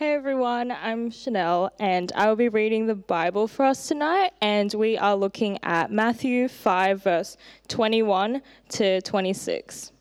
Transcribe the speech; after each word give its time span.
Hey 0.00 0.14
everyone, 0.14 0.70
I'm 0.70 1.10
Chanel, 1.10 1.74
and 1.78 2.10
I 2.14 2.26
will 2.26 2.36
be 2.36 2.48
reading 2.48 2.86
the 2.86 2.94
Bible 2.94 3.46
for 3.46 3.66
us 3.66 3.86
tonight. 3.86 4.32
And 4.40 4.72
we 4.72 4.96
are 4.96 5.14
looking 5.14 5.58
at 5.62 5.92
Matthew 5.92 6.48
5, 6.48 7.02
verse 7.02 7.36
21 7.68 8.40
to 8.70 9.02
26. 9.02 9.92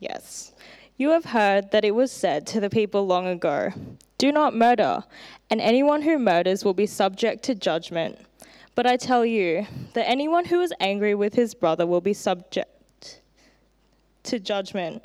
Yes, 0.00 0.52
you 0.96 1.10
have 1.10 1.26
heard 1.26 1.70
that 1.70 1.84
it 1.84 1.92
was 1.92 2.10
said 2.10 2.44
to 2.48 2.58
the 2.58 2.68
people 2.68 3.06
long 3.06 3.28
ago 3.28 3.70
Do 4.18 4.32
not 4.32 4.52
murder, 4.52 5.04
and 5.48 5.60
anyone 5.60 6.02
who 6.02 6.18
murders 6.18 6.64
will 6.64 6.74
be 6.74 6.86
subject 6.86 7.44
to 7.44 7.54
judgment. 7.54 8.18
But 8.74 8.88
I 8.88 8.96
tell 8.96 9.24
you 9.24 9.64
that 9.94 10.08
anyone 10.08 10.46
who 10.46 10.60
is 10.60 10.72
angry 10.80 11.14
with 11.14 11.34
his 11.34 11.54
brother 11.54 11.86
will 11.86 12.00
be 12.00 12.14
subject 12.14 13.20
to 14.24 14.40
judgment. 14.40 15.04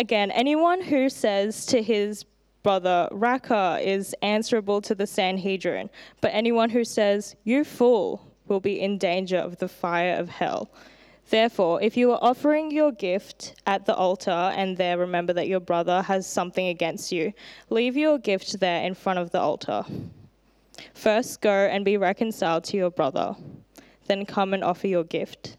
Again, 0.00 0.30
anyone 0.30 0.80
who 0.80 1.10
says 1.10 1.66
to 1.66 1.82
his 1.82 2.24
brother, 2.62 3.06
Raca, 3.12 3.78
is 3.82 4.14
answerable 4.22 4.80
to 4.80 4.94
the 4.94 5.06
Sanhedrin, 5.06 5.90
but 6.22 6.30
anyone 6.32 6.70
who 6.70 6.84
says, 6.84 7.36
You 7.44 7.64
fool, 7.64 8.26
will 8.48 8.60
be 8.60 8.80
in 8.80 8.96
danger 8.96 9.36
of 9.36 9.58
the 9.58 9.68
fire 9.68 10.14
of 10.14 10.30
hell. 10.30 10.70
Therefore, 11.28 11.82
if 11.82 11.98
you 11.98 12.12
are 12.12 12.18
offering 12.22 12.70
your 12.70 12.92
gift 12.92 13.60
at 13.66 13.84
the 13.84 13.94
altar 13.94 14.30
and 14.30 14.74
there 14.74 14.96
remember 14.96 15.34
that 15.34 15.48
your 15.48 15.60
brother 15.60 16.00
has 16.00 16.26
something 16.26 16.68
against 16.68 17.12
you, 17.12 17.34
leave 17.68 17.94
your 17.94 18.18
gift 18.18 18.58
there 18.58 18.82
in 18.82 18.94
front 18.94 19.18
of 19.18 19.32
the 19.32 19.40
altar. 19.40 19.84
First, 20.94 21.42
go 21.42 21.68
and 21.70 21.84
be 21.84 21.98
reconciled 21.98 22.64
to 22.64 22.78
your 22.78 22.90
brother, 22.90 23.36
then 24.06 24.24
come 24.24 24.54
and 24.54 24.64
offer 24.64 24.86
your 24.86 25.04
gift. 25.04 25.58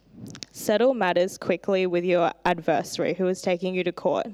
Settle 0.51 0.93
matters 0.93 1.37
quickly 1.37 1.87
with 1.87 2.03
your 2.03 2.31
adversary 2.45 3.13
who 3.13 3.27
is 3.27 3.41
taking 3.41 3.73
you 3.73 3.83
to 3.83 3.91
court. 3.91 4.27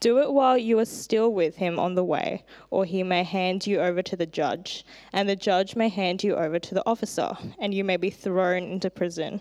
Do 0.00 0.18
it 0.18 0.32
while 0.32 0.58
you 0.58 0.78
are 0.78 0.84
still 0.84 1.32
with 1.32 1.56
him 1.56 1.78
on 1.78 1.94
the 1.94 2.04
way, 2.04 2.44
or 2.70 2.84
he 2.84 3.02
may 3.02 3.22
hand 3.22 3.66
you 3.66 3.80
over 3.80 4.02
to 4.02 4.16
the 4.16 4.26
judge, 4.26 4.84
and 5.12 5.28
the 5.28 5.36
judge 5.36 5.76
may 5.76 5.88
hand 5.88 6.22
you 6.22 6.36
over 6.36 6.58
to 6.58 6.74
the 6.74 6.82
officer, 6.86 7.32
and 7.58 7.72
you 7.72 7.84
may 7.84 7.96
be 7.96 8.10
thrown 8.10 8.64
into 8.64 8.90
prison. 8.90 9.40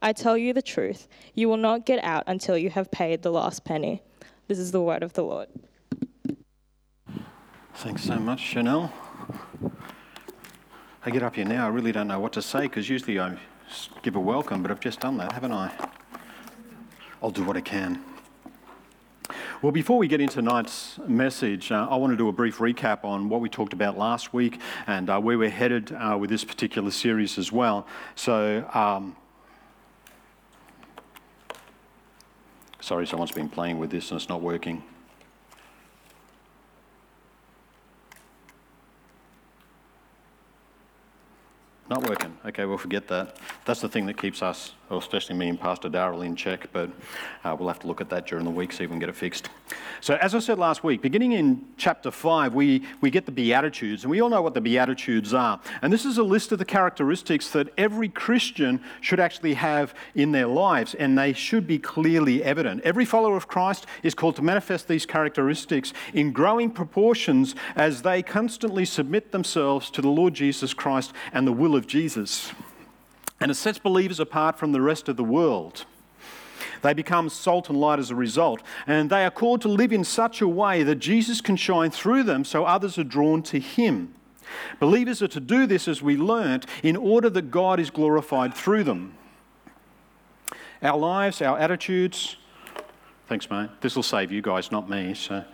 I 0.00 0.12
tell 0.12 0.38
you 0.38 0.52
the 0.52 0.62
truth, 0.62 1.08
you 1.34 1.48
will 1.48 1.56
not 1.56 1.84
get 1.84 2.02
out 2.04 2.24
until 2.26 2.56
you 2.56 2.70
have 2.70 2.90
paid 2.90 3.22
the 3.22 3.32
last 3.32 3.64
penny. 3.64 4.02
This 4.46 4.58
is 4.58 4.70
the 4.70 4.82
word 4.82 5.02
of 5.02 5.14
the 5.14 5.24
Lord. 5.24 5.48
Thanks 7.74 8.04
so 8.04 8.16
much, 8.16 8.40
Chanel. 8.40 8.92
I 11.04 11.10
get 11.10 11.22
up 11.22 11.34
here 11.34 11.44
now, 11.44 11.66
I 11.66 11.70
really 11.70 11.92
don't 11.92 12.08
know 12.08 12.20
what 12.20 12.32
to 12.34 12.42
say 12.42 12.62
because 12.62 12.88
usually 12.88 13.18
I 13.18 13.36
give 14.02 14.16
a 14.16 14.20
welcome, 14.20 14.62
but 14.62 14.70
I've 14.70 14.80
just 14.80 15.00
done 15.00 15.16
that, 15.18 15.32
haven't 15.32 15.52
I? 15.52 15.72
I'll 17.22 17.30
do 17.30 17.44
what 17.44 17.56
I 17.56 17.60
can. 17.60 18.02
Well, 19.62 19.72
before 19.72 19.96
we 19.96 20.08
get 20.08 20.20
into 20.20 20.34
tonight's 20.34 20.98
message, 21.06 21.72
uh, 21.72 21.86
I 21.90 21.96
want 21.96 22.12
to 22.12 22.16
do 22.18 22.28
a 22.28 22.32
brief 22.32 22.58
recap 22.58 23.02
on 23.02 23.30
what 23.30 23.40
we 23.40 23.48
talked 23.48 23.72
about 23.72 23.96
last 23.96 24.34
week 24.34 24.60
and 24.86 25.08
uh, 25.08 25.18
where 25.18 25.38
we're 25.38 25.48
headed 25.48 25.90
uh, 25.92 26.18
with 26.20 26.28
this 26.28 26.44
particular 26.44 26.90
series 26.90 27.38
as 27.38 27.50
well. 27.50 27.86
So, 28.14 28.68
um, 28.74 29.16
sorry, 32.80 33.06
someone's 33.06 33.32
been 33.32 33.48
playing 33.48 33.78
with 33.78 33.90
this 33.90 34.10
and 34.10 34.20
it's 34.20 34.28
not 34.28 34.42
working. 34.42 34.82
Not 41.88 42.06
working. 42.06 42.33
Okay, 42.46 42.66
we'll 42.66 42.76
forget 42.76 43.08
that. 43.08 43.38
That's 43.64 43.80
the 43.80 43.88
thing 43.88 44.04
that 44.04 44.18
keeps 44.18 44.42
us, 44.42 44.74
or 44.90 44.98
especially 44.98 45.34
me 45.34 45.48
and 45.48 45.58
Pastor 45.58 45.88
Darrell, 45.88 46.20
in 46.20 46.36
check, 46.36 46.68
but 46.74 46.90
uh, 47.42 47.56
we'll 47.58 47.68
have 47.68 47.78
to 47.78 47.86
look 47.86 48.02
at 48.02 48.10
that 48.10 48.26
during 48.26 48.44
the 48.44 48.50
week, 48.50 48.70
see 48.70 48.84
if 48.84 48.90
we 48.90 48.92
can 48.92 48.98
get 49.00 49.08
it 49.08 49.16
fixed. 49.16 49.48
So, 50.02 50.16
as 50.16 50.34
I 50.34 50.40
said 50.40 50.58
last 50.58 50.84
week, 50.84 51.00
beginning 51.00 51.32
in 51.32 51.64
chapter 51.78 52.10
5, 52.10 52.52
we, 52.52 52.86
we 53.00 53.08
get 53.08 53.24
the 53.24 53.32
Beatitudes, 53.32 54.04
and 54.04 54.10
we 54.10 54.20
all 54.20 54.28
know 54.28 54.42
what 54.42 54.52
the 54.52 54.60
Beatitudes 54.60 55.32
are. 55.32 55.58
And 55.80 55.90
this 55.90 56.04
is 56.04 56.18
a 56.18 56.22
list 56.22 56.52
of 56.52 56.58
the 56.58 56.66
characteristics 56.66 57.48
that 57.52 57.70
every 57.78 58.10
Christian 58.10 58.82
should 59.00 59.20
actually 59.20 59.54
have 59.54 59.94
in 60.14 60.32
their 60.32 60.46
lives, 60.46 60.92
and 60.92 61.16
they 61.16 61.32
should 61.32 61.66
be 61.66 61.78
clearly 61.78 62.44
evident. 62.44 62.82
Every 62.84 63.06
follower 63.06 63.38
of 63.38 63.48
Christ 63.48 63.86
is 64.02 64.14
called 64.14 64.36
to 64.36 64.42
manifest 64.42 64.86
these 64.86 65.06
characteristics 65.06 65.94
in 66.12 66.30
growing 66.30 66.70
proportions 66.70 67.54
as 67.74 68.02
they 68.02 68.22
constantly 68.22 68.84
submit 68.84 69.32
themselves 69.32 69.88
to 69.92 70.02
the 70.02 70.10
Lord 70.10 70.34
Jesus 70.34 70.74
Christ 70.74 71.14
and 71.32 71.46
the 71.46 71.52
will 71.52 71.74
of 71.74 71.86
Jesus. 71.86 72.33
And 73.40 73.50
it 73.50 73.54
sets 73.54 73.78
believers 73.78 74.20
apart 74.20 74.58
from 74.58 74.72
the 74.72 74.80
rest 74.80 75.08
of 75.08 75.16
the 75.16 75.24
world. 75.24 75.84
They 76.82 76.94
become 76.94 77.28
salt 77.28 77.68
and 77.68 77.80
light 77.80 77.98
as 77.98 78.10
a 78.10 78.14
result. 78.14 78.62
And 78.86 79.10
they 79.10 79.24
are 79.24 79.30
called 79.30 79.62
to 79.62 79.68
live 79.68 79.92
in 79.92 80.04
such 80.04 80.40
a 80.40 80.48
way 80.48 80.82
that 80.82 80.96
Jesus 80.96 81.40
can 81.40 81.56
shine 81.56 81.90
through 81.90 82.24
them 82.24 82.44
so 82.44 82.64
others 82.64 82.98
are 82.98 83.04
drawn 83.04 83.42
to 83.44 83.58
him. 83.58 84.14
Believers 84.78 85.22
are 85.22 85.28
to 85.28 85.40
do 85.40 85.66
this, 85.66 85.88
as 85.88 86.02
we 86.02 86.16
learnt, 86.16 86.66
in 86.82 86.96
order 86.96 87.30
that 87.30 87.50
God 87.50 87.80
is 87.80 87.90
glorified 87.90 88.54
through 88.54 88.84
them. 88.84 89.14
Our 90.82 90.98
lives, 90.98 91.40
our 91.40 91.58
attitudes, 91.58 92.36
thanks, 93.28 93.50
mate. 93.50 93.70
This 93.80 93.96
will 93.96 94.02
save 94.02 94.30
you 94.30 94.42
guys, 94.42 94.70
not 94.70 94.88
me. 94.88 95.14
So, 95.14 95.44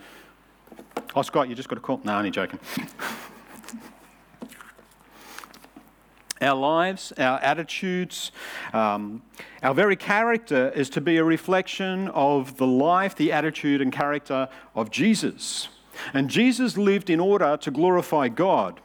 oh, 1.15 1.21
Scott, 1.21 1.47
you 1.47 1.55
just 1.55 1.69
got 1.69 1.77
a 1.77 1.81
call. 1.81 2.01
No, 2.03 2.11
I'm 2.11 2.19
only 2.19 2.31
joking. 2.31 2.59
our 6.41 6.55
lives, 6.55 7.13
our 7.17 7.39
attitudes, 7.39 8.31
um, 8.73 9.21
our 9.63 9.73
very 9.73 9.95
character 9.95 10.69
is 10.75 10.89
to 10.91 11.01
be 11.01 11.17
a 11.17 11.23
reflection 11.23 12.07
of 12.09 12.57
the 12.57 12.67
life, 12.67 13.15
the 13.15 13.31
attitude, 13.31 13.81
and 13.81 13.91
character 13.91 14.49
of 14.75 14.89
Jesus. 14.89 15.69
And 16.13 16.29
Jesus 16.29 16.77
lived 16.77 17.09
in 17.09 17.19
order 17.19 17.57
to 17.57 17.71
glorify 17.71 18.27
God. 18.27 18.81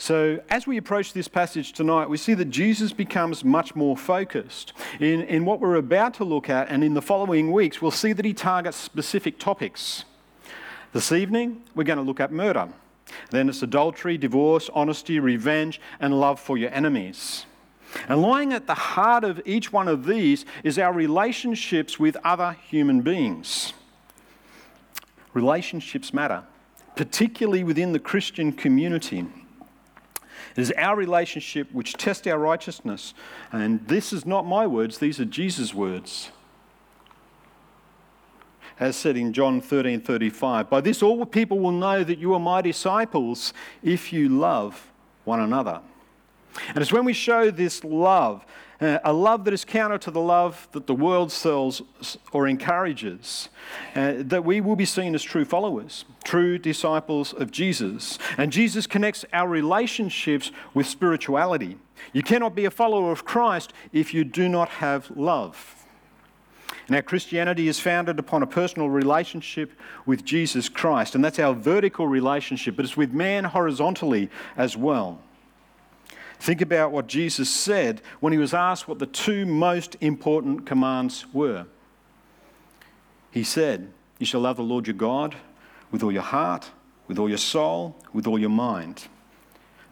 So, 0.00 0.40
as 0.48 0.64
we 0.64 0.76
approach 0.76 1.12
this 1.12 1.26
passage 1.26 1.72
tonight, 1.72 2.08
we 2.08 2.18
see 2.18 2.34
that 2.34 2.50
Jesus 2.50 2.92
becomes 2.92 3.44
much 3.44 3.74
more 3.74 3.96
focused. 3.96 4.72
In, 5.00 5.22
in 5.22 5.44
what 5.44 5.58
we're 5.58 5.74
about 5.74 6.14
to 6.14 6.24
look 6.24 6.48
at, 6.48 6.68
and 6.68 6.84
in 6.84 6.94
the 6.94 7.02
following 7.02 7.50
weeks, 7.50 7.82
we'll 7.82 7.90
see 7.90 8.12
that 8.12 8.24
he 8.24 8.32
targets 8.32 8.76
specific 8.76 9.40
topics. 9.40 10.04
This 10.92 11.10
evening, 11.10 11.62
we're 11.74 11.82
going 11.82 11.98
to 11.98 12.04
look 12.04 12.20
at 12.20 12.30
murder. 12.30 12.68
Then 13.30 13.48
it's 13.48 13.62
adultery, 13.62 14.18
divorce, 14.18 14.70
honesty, 14.74 15.18
revenge, 15.18 15.80
and 16.00 16.18
love 16.18 16.40
for 16.40 16.56
your 16.56 16.70
enemies. 16.70 17.46
And 18.08 18.20
lying 18.20 18.52
at 18.52 18.66
the 18.66 18.74
heart 18.74 19.24
of 19.24 19.40
each 19.46 19.72
one 19.72 19.88
of 19.88 20.06
these 20.06 20.44
is 20.62 20.78
our 20.78 20.92
relationships 20.92 21.98
with 21.98 22.16
other 22.24 22.56
human 22.68 23.00
beings. 23.00 23.72
Relationships 25.32 26.12
matter, 26.12 26.44
particularly 26.96 27.64
within 27.64 27.92
the 27.92 27.98
Christian 27.98 28.52
community. 28.52 29.26
It 30.56 30.62
is 30.62 30.72
our 30.76 30.96
relationship 30.96 31.70
which 31.72 31.94
tests 31.94 32.26
our 32.26 32.38
righteousness. 32.38 33.14
And 33.52 33.86
this 33.86 34.12
is 34.12 34.26
not 34.26 34.46
my 34.46 34.66
words, 34.66 34.98
these 34.98 35.20
are 35.20 35.24
Jesus' 35.24 35.72
words 35.72 36.30
as 38.80 38.96
said 38.96 39.16
in 39.16 39.32
John 39.32 39.60
13 39.60 40.00
35. 40.00 40.70
By 40.70 40.80
this, 40.80 41.02
all 41.02 41.24
people 41.26 41.58
will 41.58 41.72
know 41.72 42.04
that 42.04 42.18
you 42.18 42.34
are 42.34 42.40
my 42.40 42.62
disciples 42.62 43.52
if 43.82 44.12
you 44.12 44.28
love 44.28 44.90
one 45.24 45.40
another. 45.40 45.80
And 46.68 46.78
it's 46.78 46.92
when 46.92 47.04
we 47.04 47.12
show 47.12 47.50
this 47.50 47.84
love, 47.84 48.44
uh, 48.80 48.98
a 49.04 49.12
love 49.12 49.44
that 49.44 49.54
is 49.54 49.64
counter 49.64 49.98
to 49.98 50.10
the 50.10 50.20
love 50.20 50.68
that 50.72 50.86
the 50.86 50.94
world 50.94 51.30
sells 51.30 51.82
or 52.32 52.48
encourages, 52.48 53.48
uh, 53.94 54.14
that 54.18 54.44
we 54.44 54.60
will 54.60 54.76
be 54.76 54.84
seen 54.84 55.14
as 55.14 55.22
true 55.22 55.44
followers, 55.44 56.04
true 56.24 56.58
disciples 56.58 57.32
of 57.32 57.50
Jesus. 57.50 58.18
And 58.36 58.52
Jesus 58.52 58.86
connects 58.86 59.24
our 59.32 59.48
relationships 59.48 60.50
with 60.74 60.86
spirituality. 60.86 61.78
You 62.12 62.22
cannot 62.22 62.54
be 62.54 62.64
a 62.64 62.70
follower 62.70 63.12
of 63.12 63.24
Christ 63.24 63.72
if 63.92 64.14
you 64.14 64.24
do 64.24 64.48
not 64.48 64.68
have 64.68 65.10
love. 65.16 65.77
Now, 66.90 67.02
Christianity 67.02 67.68
is 67.68 67.78
founded 67.78 68.18
upon 68.18 68.42
a 68.42 68.46
personal 68.46 68.88
relationship 68.88 69.72
with 70.06 70.24
Jesus 70.24 70.70
Christ, 70.70 71.14
and 71.14 71.22
that's 71.22 71.38
our 71.38 71.52
vertical 71.52 72.06
relationship, 72.06 72.76
but 72.76 72.84
it's 72.86 72.96
with 72.96 73.12
man 73.12 73.44
horizontally 73.44 74.30
as 74.56 74.74
well. 74.74 75.20
Think 76.40 76.62
about 76.62 76.92
what 76.92 77.06
Jesus 77.06 77.50
said 77.50 78.00
when 78.20 78.32
he 78.32 78.38
was 78.38 78.54
asked 78.54 78.88
what 78.88 79.00
the 79.00 79.06
two 79.06 79.44
most 79.44 79.96
important 80.00 80.64
commands 80.64 81.26
were. 81.34 81.66
He 83.32 83.44
said, 83.44 83.92
You 84.18 84.24
shall 84.24 84.40
love 84.40 84.56
the 84.56 84.62
Lord 84.62 84.86
your 84.86 84.94
God 84.94 85.34
with 85.90 86.02
all 86.02 86.12
your 86.12 86.22
heart, 86.22 86.70
with 87.06 87.18
all 87.18 87.28
your 87.28 87.38
soul, 87.38 87.96
with 88.14 88.26
all 88.26 88.38
your 88.38 88.50
mind. 88.50 89.08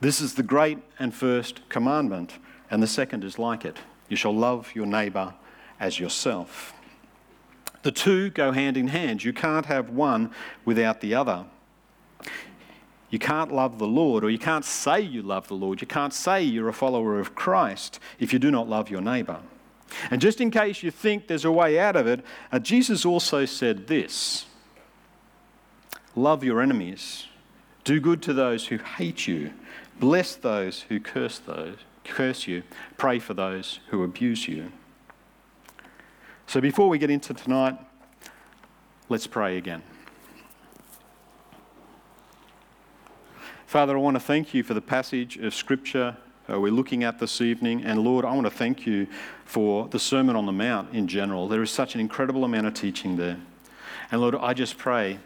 This 0.00 0.20
is 0.20 0.34
the 0.34 0.42
great 0.42 0.78
and 0.98 1.14
first 1.14 1.68
commandment, 1.68 2.34
and 2.70 2.82
the 2.82 2.86
second 2.86 3.24
is 3.24 3.38
like 3.38 3.64
it. 3.64 3.76
You 4.08 4.16
shall 4.16 4.34
love 4.34 4.70
your 4.74 4.86
neighbor 4.86 5.34
as 5.80 5.98
yourself. 5.98 6.72
The 7.82 7.92
two 7.92 8.30
go 8.30 8.52
hand 8.52 8.76
in 8.76 8.88
hand. 8.88 9.24
You 9.24 9.32
can't 9.32 9.66
have 9.66 9.90
one 9.90 10.30
without 10.64 11.00
the 11.00 11.14
other. 11.14 11.46
You 13.10 13.18
can't 13.18 13.52
love 13.52 13.78
the 13.78 13.86
Lord, 13.86 14.24
or 14.24 14.30
you 14.30 14.38
can't 14.38 14.64
say 14.64 15.00
you 15.00 15.22
love 15.22 15.48
the 15.48 15.54
Lord. 15.54 15.80
You 15.80 15.86
can't 15.86 16.12
say 16.12 16.42
you're 16.42 16.68
a 16.68 16.72
follower 16.72 17.20
of 17.20 17.34
Christ 17.34 18.00
if 18.18 18.32
you 18.32 18.38
do 18.38 18.50
not 18.50 18.68
love 18.68 18.90
your 18.90 19.00
neighbor. 19.00 19.40
And 20.10 20.20
just 20.20 20.40
in 20.40 20.50
case 20.50 20.82
you 20.82 20.90
think 20.90 21.28
there's 21.28 21.44
a 21.44 21.52
way 21.52 21.78
out 21.78 21.96
of 21.96 22.06
it, 22.06 22.24
uh, 22.50 22.58
Jesus 22.58 23.04
also 23.04 23.44
said 23.44 23.86
this 23.86 24.46
love 26.16 26.42
your 26.42 26.60
enemies, 26.60 27.26
do 27.84 28.00
good 28.00 28.22
to 28.22 28.32
those 28.32 28.66
who 28.66 28.78
hate 28.78 29.28
you, 29.28 29.52
bless 30.00 30.34
those 30.34 30.82
who 30.88 30.98
curse 30.98 31.38
those, 31.38 31.76
curse 32.04 32.48
you, 32.48 32.62
pray 32.96 33.18
for 33.18 33.34
those 33.34 33.80
who 33.90 34.02
abuse 34.02 34.48
you. 34.48 34.72
So 36.56 36.60
before 36.62 36.88
we 36.88 36.96
get 36.96 37.10
into 37.10 37.34
tonight, 37.34 37.76
let's 39.10 39.26
pray 39.26 39.58
again. 39.58 39.82
Father, 43.66 43.94
I 43.94 44.00
want 44.00 44.14
to 44.14 44.20
thank 44.20 44.54
you 44.54 44.62
for 44.62 44.72
the 44.72 44.80
passage 44.80 45.36
of 45.36 45.54
Scripture 45.54 46.16
uh, 46.50 46.58
we're 46.58 46.72
looking 46.72 47.04
at 47.04 47.18
this 47.18 47.42
evening. 47.42 47.84
And 47.84 48.00
Lord, 48.00 48.24
I 48.24 48.32
want 48.32 48.46
to 48.46 48.50
thank 48.50 48.86
you 48.86 49.06
for 49.44 49.86
the 49.88 49.98
Sermon 49.98 50.34
on 50.34 50.46
the 50.46 50.52
Mount 50.52 50.94
in 50.94 51.06
general. 51.08 51.46
There 51.46 51.62
is 51.62 51.70
such 51.70 51.94
an 51.94 52.00
incredible 52.00 52.42
amount 52.42 52.68
of 52.68 52.72
teaching 52.72 53.16
there. 53.16 53.36
And 54.10 54.22
Lord, 54.22 54.34
I 54.34 54.54
just 54.54 54.78
pray 54.78 55.18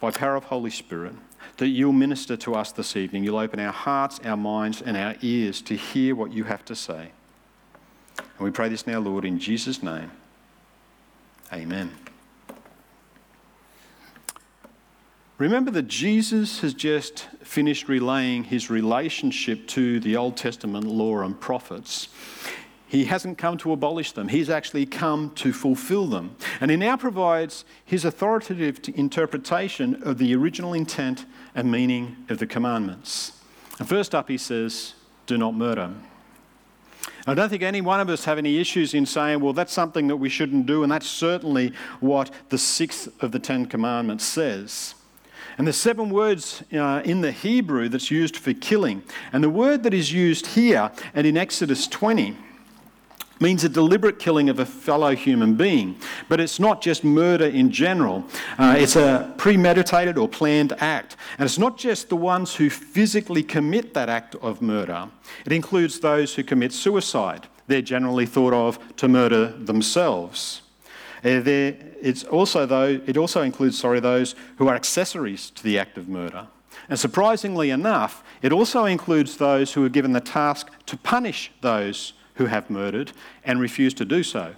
by 0.00 0.10
power 0.10 0.36
of 0.36 0.44
Holy 0.44 0.70
Spirit 0.70 1.12
that 1.58 1.68
you'll 1.68 1.92
minister 1.92 2.34
to 2.38 2.54
us 2.54 2.72
this 2.72 2.96
evening. 2.96 3.24
You'll 3.24 3.36
open 3.36 3.60
our 3.60 3.72
hearts, 3.72 4.20
our 4.24 4.38
minds, 4.38 4.80
and 4.80 4.96
our 4.96 5.16
ears 5.20 5.60
to 5.60 5.76
hear 5.76 6.16
what 6.16 6.32
you 6.32 6.44
have 6.44 6.64
to 6.64 6.74
say. 6.74 7.10
And 8.38 8.44
we 8.44 8.50
pray 8.50 8.68
this 8.68 8.86
now, 8.86 8.98
Lord, 8.98 9.24
in 9.24 9.38
Jesus' 9.38 9.82
name. 9.82 10.10
Amen. 11.52 11.92
Remember 15.38 15.70
that 15.72 15.88
Jesus 15.88 16.60
has 16.60 16.74
just 16.74 17.26
finished 17.42 17.88
relaying 17.88 18.44
his 18.44 18.70
relationship 18.70 19.66
to 19.68 19.98
the 19.98 20.16
Old 20.16 20.36
Testament 20.36 20.86
law 20.86 21.20
and 21.20 21.38
prophets. 21.40 22.08
He 22.86 23.06
hasn't 23.06 23.38
come 23.38 23.58
to 23.58 23.72
abolish 23.72 24.12
them, 24.12 24.28
he's 24.28 24.48
actually 24.48 24.86
come 24.86 25.32
to 25.36 25.52
fulfill 25.52 26.06
them. 26.06 26.36
And 26.60 26.70
he 26.70 26.76
now 26.76 26.96
provides 26.96 27.64
his 27.84 28.04
authoritative 28.04 28.80
interpretation 28.94 30.00
of 30.04 30.18
the 30.18 30.34
original 30.36 30.72
intent 30.72 31.26
and 31.56 31.70
meaning 31.70 32.16
of 32.28 32.38
the 32.38 32.46
commandments. 32.46 33.32
And 33.80 33.88
first 33.88 34.14
up, 34.14 34.28
he 34.28 34.38
says, 34.38 34.94
Do 35.26 35.36
not 35.36 35.54
murder. 35.54 35.92
I 37.26 37.32
don't 37.32 37.48
think 37.48 37.62
any 37.62 37.80
one 37.80 38.00
of 38.00 38.10
us 38.10 38.24
have 38.26 38.36
any 38.36 38.58
issues 38.58 38.92
in 38.92 39.06
saying, 39.06 39.40
well, 39.40 39.54
that's 39.54 39.72
something 39.72 40.08
that 40.08 40.16
we 40.16 40.28
shouldn't 40.28 40.66
do, 40.66 40.82
and 40.82 40.92
that's 40.92 41.06
certainly 41.06 41.72
what 42.00 42.30
the 42.50 42.58
sixth 42.58 43.08
of 43.22 43.32
the 43.32 43.38
Ten 43.38 43.64
Commandments 43.64 44.24
says. 44.24 44.94
And 45.56 45.66
there's 45.66 45.76
seven 45.76 46.10
words 46.10 46.62
uh, 46.72 47.00
in 47.04 47.22
the 47.22 47.32
Hebrew 47.32 47.88
that's 47.88 48.10
used 48.10 48.36
for 48.36 48.52
killing. 48.52 49.02
And 49.32 49.42
the 49.42 49.50
word 49.50 49.84
that 49.84 49.94
is 49.94 50.12
used 50.12 50.48
here 50.48 50.90
and 51.14 51.26
in 51.26 51.36
Exodus 51.36 51.86
20 51.86 52.36
means 53.40 53.64
a 53.64 53.68
deliberate 53.68 54.18
killing 54.18 54.48
of 54.48 54.58
a 54.58 54.66
fellow 54.66 55.14
human 55.14 55.54
being. 55.54 55.96
But 56.28 56.40
it's 56.40 56.60
not 56.60 56.80
just 56.80 57.04
murder 57.04 57.46
in 57.46 57.70
general, 57.70 58.24
uh, 58.58 58.76
it's 58.78 58.96
a 58.96 59.32
premeditated 59.36 60.18
or 60.18 60.28
planned 60.28 60.72
act. 60.78 61.16
And 61.38 61.46
it's 61.46 61.58
not 61.58 61.78
just 61.78 62.08
the 62.08 62.16
ones 62.16 62.54
who 62.54 62.70
physically 62.70 63.42
commit 63.42 63.94
that 63.94 64.08
act 64.08 64.34
of 64.36 64.62
murder, 64.62 65.08
it 65.44 65.52
includes 65.52 66.00
those 66.00 66.34
who 66.34 66.42
commit 66.42 66.72
suicide. 66.72 67.48
They're 67.66 67.82
generally 67.82 68.26
thought 68.26 68.52
of 68.52 68.96
to 68.96 69.08
murder 69.08 69.48
themselves. 69.48 70.62
Uh, 71.24 71.40
it's 71.46 72.24
also 72.24 72.66
though, 72.66 73.00
it 73.06 73.16
also 73.16 73.40
includes 73.40 73.78
sorry, 73.78 73.98
those 73.98 74.34
who 74.56 74.68
are 74.68 74.74
accessories 74.74 75.50
to 75.50 75.62
the 75.62 75.78
act 75.78 75.96
of 75.96 76.08
murder. 76.08 76.46
And 76.88 76.98
surprisingly 76.98 77.70
enough, 77.70 78.22
it 78.42 78.52
also 78.52 78.84
includes 78.84 79.38
those 79.38 79.72
who 79.72 79.84
are 79.84 79.88
given 79.88 80.12
the 80.12 80.20
task 80.20 80.70
to 80.86 80.96
punish 80.98 81.50
those 81.62 82.12
who 82.34 82.46
have 82.46 82.68
murdered 82.70 83.12
and 83.44 83.60
refuse 83.60 83.94
to 83.94 84.04
do 84.04 84.22
so. 84.22 84.54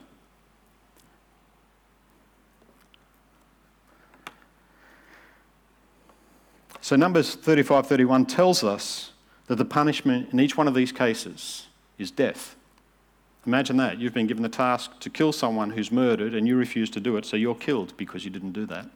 So, 6.80 6.94
Numbers 6.94 7.34
35 7.34 7.86
31 7.86 8.26
tells 8.26 8.62
us 8.62 9.10
that 9.46 9.56
the 9.56 9.64
punishment 9.64 10.32
in 10.32 10.38
each 10.38 10.56
one 10.56 10.68
of 10.68 10.74
these 10.74 10.92
cases 10.92 11.66
is 11.98 12.10
death. 12.10 12.54
Imagine 13.46 13.76
that. 13.76 13.98
You've 13.98 14.14
been 14.14 14.26
given 14.26 14.42
the 14.42 14.48
task 14.48 14.98
to 15.00 15.10
kill 15.10 15.32
someone 15.32 15.70
who's 15.70 15.92
murdered 15.92 16.34
and 16.34 16.46
you 16.48 16.56
refuse 16.56 16.90
to 16.90 17.00
do 17.00 17.16
it, 17.16 17.24
so 17.24 17.36
you're 17.36 17.54
killed 17.54 17.96
because 17.96 18.24
you 18.24 18.30
didn't 18.30 18.52
do 18.52 18.66
that. 18.66 18.86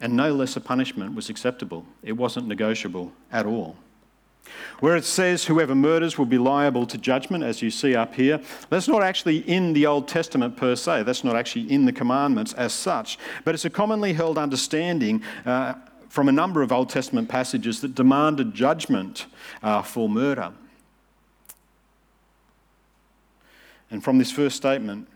And 0.00 0.14
no 0.14 0.32
lesser 0.32 0.60
punishment 0.60 1.14
was 1.14 1.28
acceptable, 1.28 1.84
it 2.02 2.12
wasn't 2.12 2.46
negotiable 2.46 3.12
at 3.32 3.46
all. 3.46 3.76
Where 4.80 4.96
it 4.96 5.04
says 5.04 5.44
whoever 5.44 5.74
murders 5.74 6.18
will 6.18 6.26
be 6.26 6.38
liable 6.38 6.86
to 6.86 6.98
judgment, 6.98 7.42
as 7.42 7.62
you 7.62 7.70
see 7.70 7.96
up 7.96 8.14
here, 8.14 8.40
that's 8.70 8.88
not 8.88 9.02
actually 9.02 9.38
in 9.38 9.72
the 9.72 9.86
Old 9.86 10.06
Testament 10.08 10.56
per 10.56 10.76
se. 10.76 11.02
That's 11.02 11.24
not 11.24 11.36
actually 11.36 11.70
in 11.70 11.84
the 11.84 11.92
commandments 11.92 12.52
as 12.52 12.72
such. 12.72 13.18
But 13.44 13.54
it's 13.54 13.64
a 13.64 13.70
commonly 13.70 14.12
held 14.12 14.38
understanding 14.38 15.22
uh, 15.44 15.74
from 16.08 16.28
a 16.28 16.32
number 16.32 16.62
of 16.62 16.72
Old 16.72 16.88
Testament 16.88 17.28
passages 17.28 17.80
that 17.80 17.94
demanded 17.94 18.54
judgment 18.54 19.26
uh, 19.62 19.82
for 19.82 20.08
murder. 20.08 20.52
And 23.90 24.04
from 24.04 24.18
this 24.18 24.30
first 24.30 24.56
statement, 24.56 25.08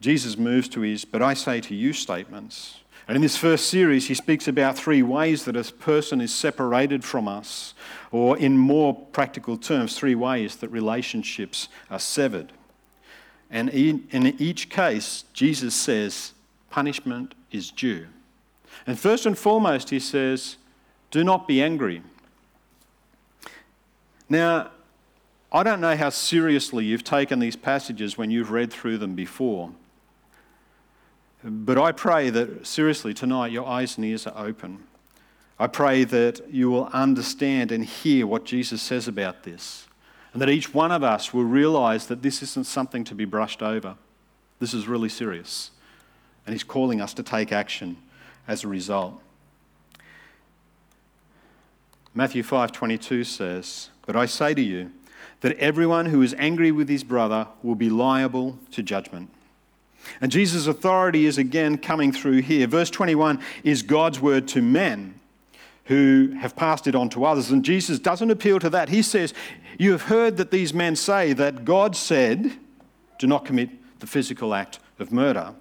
Jesus 0.00 0.36
moves 0.36 0.68
to 0.70 0.80
his, 0.80 1.04
but 1.04 1.22
I 1.22 1.34
say 1.34 1.60
to 1.60 1.74
you 1.74 1.92
statements. 1.92 2.81
And 3.08 3.16
in 3.16 3.22
this 3.22 3.36
first 3.36 3.68
series, 3.68 4.06
he 4.06 4.14
speaks 4.14 4.46
about 4.46 4.78
three 4.78 5.02
ways 5.02 5.44
that 5.44 5.56
a 5.56 5.64
person 5.72 6.20
is 6.20 6.32
separated 6.32 7.04
from 7.04 7.26
us, 7.26 7.74
or 8.10 8.38
in 8.38 8.56
more 8.56 8.94
practical 8.94 9.56
terms, 9.56 9.98
three 9.98 10.14
ways 10.14 10.56
that 10.56 10.68
relationships 10.68 11.68
are 11.90 11.98
severed. 11.98 12.52
And 13.50 13.68
in 13.70 14.36
each 14.38 14.70
case, 14.70 15.24
Jesus 15.32 15.74
says 15.74 16.32
punishment 16.70 17.34
is 17.50 17.70
due. 17.70 18.06
And 18.86 18.98
first 18.98 19.26
and 19.26 19.36
foremost, 19.36 19.90
he 19.90 19.98
says, 19.98 20.56
do 21.10 21.22
not 21.22 21.46
be 21.46 21.62
angry. 21.62 22.02
Now, 24.28 24.70
I 25.52 25.62
don't 25.62 25.82
know 25.82 25.96
how 25.96 26.08
seriously 26.08 26.86
you've 26.86 27.04
taken 27.04 27.40
these 27.40 27.56
passages 27.56 28.16
when 28.16 28.30
you've 28.30 28.50
read 28.50 28.72
through 28.72 28.96
them 28.98 29.14
before. 29.14 29.72
But 31.44 31.78
I 31.78 31.92
pray 31.92 32.30
that, 32.30 32.66
seriously, 32.66 33.14
tonight 33.14 33.52
your 33.52 33.66
eyes 33.66 33.96
and 33.96 34.04
ears 34.04 34.26
are 34.26 34.46
open. 34.46 34.84
I 35.58 35.66
pray 35.66 36.04
that 36.04 36.52
you 36.52 36.70
will 36.70 36.86
understand 36.92 37.72
and 37.72 37.84
hear 37.84 38.26
what 38.26 38.44
Jesus 38.44 38.80
says 38.80 39.08
about 39.08 39.42
this. 39.42 39.86
And 40.32 40.40
that 40.40 40.48
each 40.48 40.72
one 40.72 40.92
of 40.92 41.02
us 41.02 41.34
will 41.34 41.44
realize 41.44 42.06
that 42.06 42.22
this 42.22 42.42
isn't 42.42 42.64
something 42.64 43.04
to 43.04 43.14
be 43.14 43.24
brushed 43.24 43.62
over. 43.62 43.96
This 44.60 44.72
is 44.72 44.88
really 44.88 45.08
serious. 45.08 45.70
And 46.46 46.54
He's 46.54 46.64
calling 46.64 47.00
us 47.00 47.12
to 47.14 47.22
take 47.22 47.52
action 47.52 47.96
as 48.48 48.64
a 48.64 48.68
result. 48.68 49.20
Matthew 52.14 52.42
5:22 52.42 53.24
says, 53.24 53.90
"But 54.06 54.16
I 54.16 54.26
say 54.26 54.54
to 54.54 54.62
you, 54.62 54.90
that 55.42 55.58
everyone 55.58 56.06
who 56.06 56.22
is 56.22 56.34
angry 56.38 56.70
with 56.72 56.88
his 56.88 57.04
brother 57.04 57.48
will 57.62 57.74
be 57.74 57.90
liable 57.90 58.58
to 58.70 58.82
judgment. 58.82 59.28
And 60.20 60.30
Jesus' 60.32 60.66
authority 60.66 61.26
is 61.26 61.38
again 61.38 61.78
coming 61.78 62.12
through 62.12 62.42
here. 62.42 62.66
Verse 62.66 62.90
21 62.90 63.40
is 63.64 63.82
God's 63.82 64.20
word 64.20 64.48
to 64.48 64.62
men 64.62 65.18
who 65.86 66.34
have 66.38 66.54
passed 66.54 66.86
it 66.86 66.94
on 66.94 67.08
to 67.10 67.24
others. 67.24 67.50
And 67.50 67.64
Jesus 67.64 67.98
doesn't 67.98 68.30
appeal 68.30 68.58
to 68.60 68.70
that. 68.70 68.88
He 68.88 69.02
says, 69.02 69.34
You 69.78 69.92
have 69.92 70.02
heard 70.02 70.36
that 70.36 70.50
these 70.50 70.72
men 70.72 70.96
say 70.96 71.32
that 71.32 71.64
God 71.64 71.96
said, 71.96 72.52
Do 73.18 73.26
not 73.26 73.44
commit 73.44 73.70
the 74.00 74.06
physical 74.06 74.54
act 74.54 74.78
of 74.98 75.12
murder. 75.12 75.54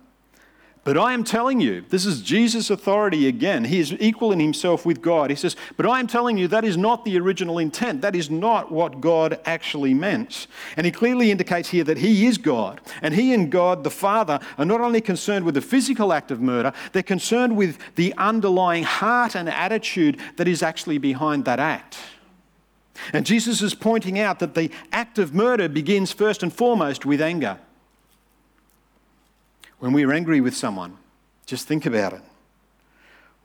But 0.84 0.98
I 0.98 1.14
am 1.14 1.24
telling 1.24 1.62
you, 1.62 1.86
this 1.90 2.08
is 2.08 2.24
Jesus' 2.24 2.72
authority 2.72 3.28
again. 3.28 3.66
He 3.66 3.80
is 3.80 3.94
equal 4.00 4.32
in 4.32 4.40
himself 4.40 4.84
with 4.84 5.00
God. 5.00 5.30
He 5.30 5.36
says, 5.36 5.56
But 5.78 5.86
I 5.86 6.00
am 6.00 6.08
telling 6.08 6.40
you, 6.40 6.48
that 6.48 6.66
is 6.66 6.76
not 6.76 7.06
the 7.06 7.20
original 7.20 7.60
intent. 7.60 8.02
That 8.02 8.16
is 8.16 8.32
not 8.32 8.72
what 8.72 9.00
God 9.00 9.40
actually 9.46 9.94
meant. 9.94 10.48
And 10.76 10.86
he 10.88 10.92
clearly 10.92 11.30
indicates 11.30 11.70
here 11.70 11.84
that 11.84 12.00
he 12.00 12.26
is 12.26 12.40
God. 12.40 12.82
And 13.04 13.14
he 13.14 13.32
and 13.32 13.52
God, 13.52 13.84
the 13.84 13.92
Father, 13.92 14.40
are 14.58 14.66
not 14.66 14.82
only 14.82 15.02
concerned 15.02 15.46
with 15.46 15.54
the 15.54 15.62
physical 15.62 16.12
act 16.12 16.32
of 16.32 16.42
murder, 16.42 16.74
they're 16.94 17.04
concerned 17.04 17.56
with 17.56 17.78
the 17.94 18.16
underlying 18.18 18.84
heart 18.84 19.36
and 19.36 19.48
attitude 19.50 20.20
that 20.38 20.48
is 20.48 20.64
actually 20.64 20.98
behind 20.98 21.46
that 21.46 21.60
act. 21.60 22.00
And 23.14 23.24
Jesus 23.24 23.62
is 23.62 23.76
pointing 23.76 24.18
out 24.18 24.40
that 24.40 24.56
the 24.56 24.72
act 24.92 25.20
of 25.20 25.36
murder 25.36 25.70
begins 25.70 26.12
first 26.12 26.42
and 26.42 26.52
foremost 26.52 27.06
with 27.06 27.22
anger. 27.22 27.60
When 29.82 29.94
we're 29.94 30.14
angry 30.14 30.42
with 30.42 30.56
someone, 30.56 30.96
just 31.48 31.68
think 31.68 31.88
about 31.88 32.14
it. 32.14 32.22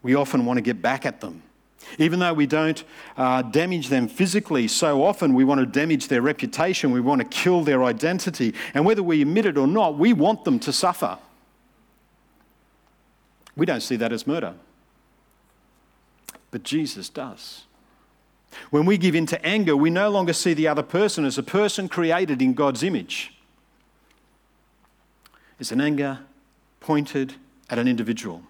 We 0.03 0.15
often 0.15 0.45
want 0.45 0.59
to 0.59 0.61
get 0.61 0.83
back 0.83 1.07
at 1.07 1.23
them. 1.23 1.43
Even 1.99 2.19
though 2.19 2.35
we 2.35 2.47
don't 2.47 2.85
uh, 3.17 3.41
damage 3.41 3.89
them 3.89 4.07
physically, 4.07 4.69
so 4.69 5.03
often 5.03 5.33
we 5.33 5.45
want 5.45 5.61
to 5.61 5.67
damage 5.67 6.09
their 6.09 6.21
reputation, 6.21 6.93
we 6.93 7.01
want 7.01 7.23
to 7.23 7.27
kill 7.27 7.65
their 7.65 7.83
identity. 7.83 8.53
And 8.75 8.85
whether 8.85 9.03
we 9.03 9.23
admit 9.23 9.47
it 9.47 9.57
or 9.57 9.67
not, 9.67 9.97
we 9.97 10.13
want 10.13 10.45
them 10.45 10.59
to 10.61 10.75
suffer. 10.75 11.17
We 13.57 13.65
don't 13.65 13.81
see 13.81 13.97
that 13.97 14.13
as 14.13 14.27
murder. 14.27 14.53
But 16.51 16.65
Jesus 16.65 17.09
does. 17.09 17.65
When 18.69 18.85
we 18.85 18.99
give 18.99 19.15
in 19.15 19.25
to 19.27 19.43
anger, 19.43 19.75
we 19.75 19.89
no 19.89 20.11
longer 20.11 20.35
see 20.35 20.53
the 20.53 20.69
other 20.69 20.83
person 20.83 21.25
as 21.25 21.39
a 21.39 21.43
person 21.43 21.89
created 21.89 22.43
in 22.43 22.53
God's 22.53 22.83
image. 22.83 23.36
It's 25.59 25.73
an 25.73 25.81
anger 25.81 26.21
pointed 26.81 27.35
at 27.71 27.79
an 27.79 27.89
individual. 27.89 28.43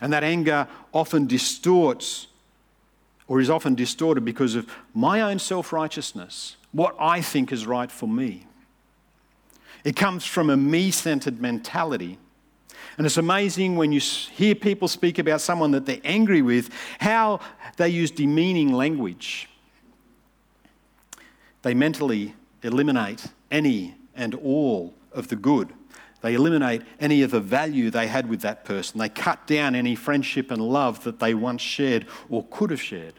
And 0.00 0.12
that 0.12 0.24
anger 0.24 0.68
often 0.92 1.26
distorts 1.26 2.26
or 3.26 3.40
is 3.40 3.48
often 3.48 3.74
distorted 3.74 4.24
because 4.24 4.56
of 4.56 4.68
my 4.92 5.20
own 5.20 5.38
self 5.38 5.72
righteousness, 5.72 6.56
what 6.72 6.96
I 6.98 7.20
think 7.20 7.52
is 7.52 7.66
right 7.66 7.90
for 7.90 8.08
me. 8.08 8.46
It 9.84 9.96
comes 9.96 10.26
from 10.26 10.50
a 10.50 10.56
me 10.56 10.90
centered 10.90 11.40
mentality. 11.40 12.18
And 12.98 13.06
it's 13.06 13.16
amazing 13.16 13.76
when 13.76 13.92
you 13.92 14.00
hear 14.00 14.54
people 14.54 14.88
speak 14.88 15.18
about 15.18 15.40
someone 15.40 15.70
that 15.70 15.86
they're 15.86 16.00
angry 16.04 16.42
with, 16.42 16.70
how 16.98 17.40
they 17.76 17.88
use 17.88 18.10
demeaning 18.10 18.72
language. 18.72 19.48
They 21.62 21.72
mentally 21.72 22.34
eliminate 22.62 23.26
any 23.50 23.94
and 24.14 24.34
all 24.34 24.92
of 25.12 25.28
the 25.28 25.36
good. 25.36 25.72
They 26.22 26.34
eliminate 26.34 26.82
any 26.98 27.22
of 27.22 27.30
the 27.30 27.40
value 27.40 27.90
they 27.90 28.06
had 28.06 28.28
with 28.28 28.42
that 28.42 28.64
person. 28.64 28.98
They 28.98 29.08
cut 29.08 29.46
down 29.46 29.74
any 29.74 29.94
friendship 29.94 30.50
and 30.50 30.60
love 30.60 31.04
that 31.04 31.18
they 31.18 31.32
once 31.34 31.62
shared 31.62 32.06
or 32.28 32.44
could 32.50 32.70
have 32.70 32.82
shared. 32.82 33.14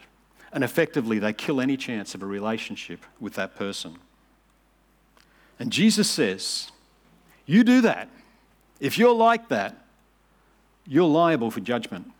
And 0.53 0.63
effectively, 0.63 1.17
they 1.17 1.34
kill 1.34 1.62
any 1.62 1.77
chance 1.77 2.13
of 2.13 2.22
a 2.22 2.25
relationship 2.25 3.05
with 3.20 3.34
that 3.36 3.55
person. 3.55 3.98
And 5.58 5.72
Jesus 5.72 6.10
says, 6.10 6.72
You 7.46 7.63
do 7.63 7.81
that. 7.81 8.10
If 8.79 8.98
you're 8.98 9.15
like 9.15 9.50
that, 9.50 9.77
you're 10.86 11.08
liable 11.08 11.51
for 11.51 11.60
judgment. 11.60 12.12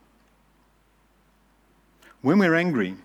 When 2.22 2.38
we're 2.40 2.56
angry, 2.56 2.96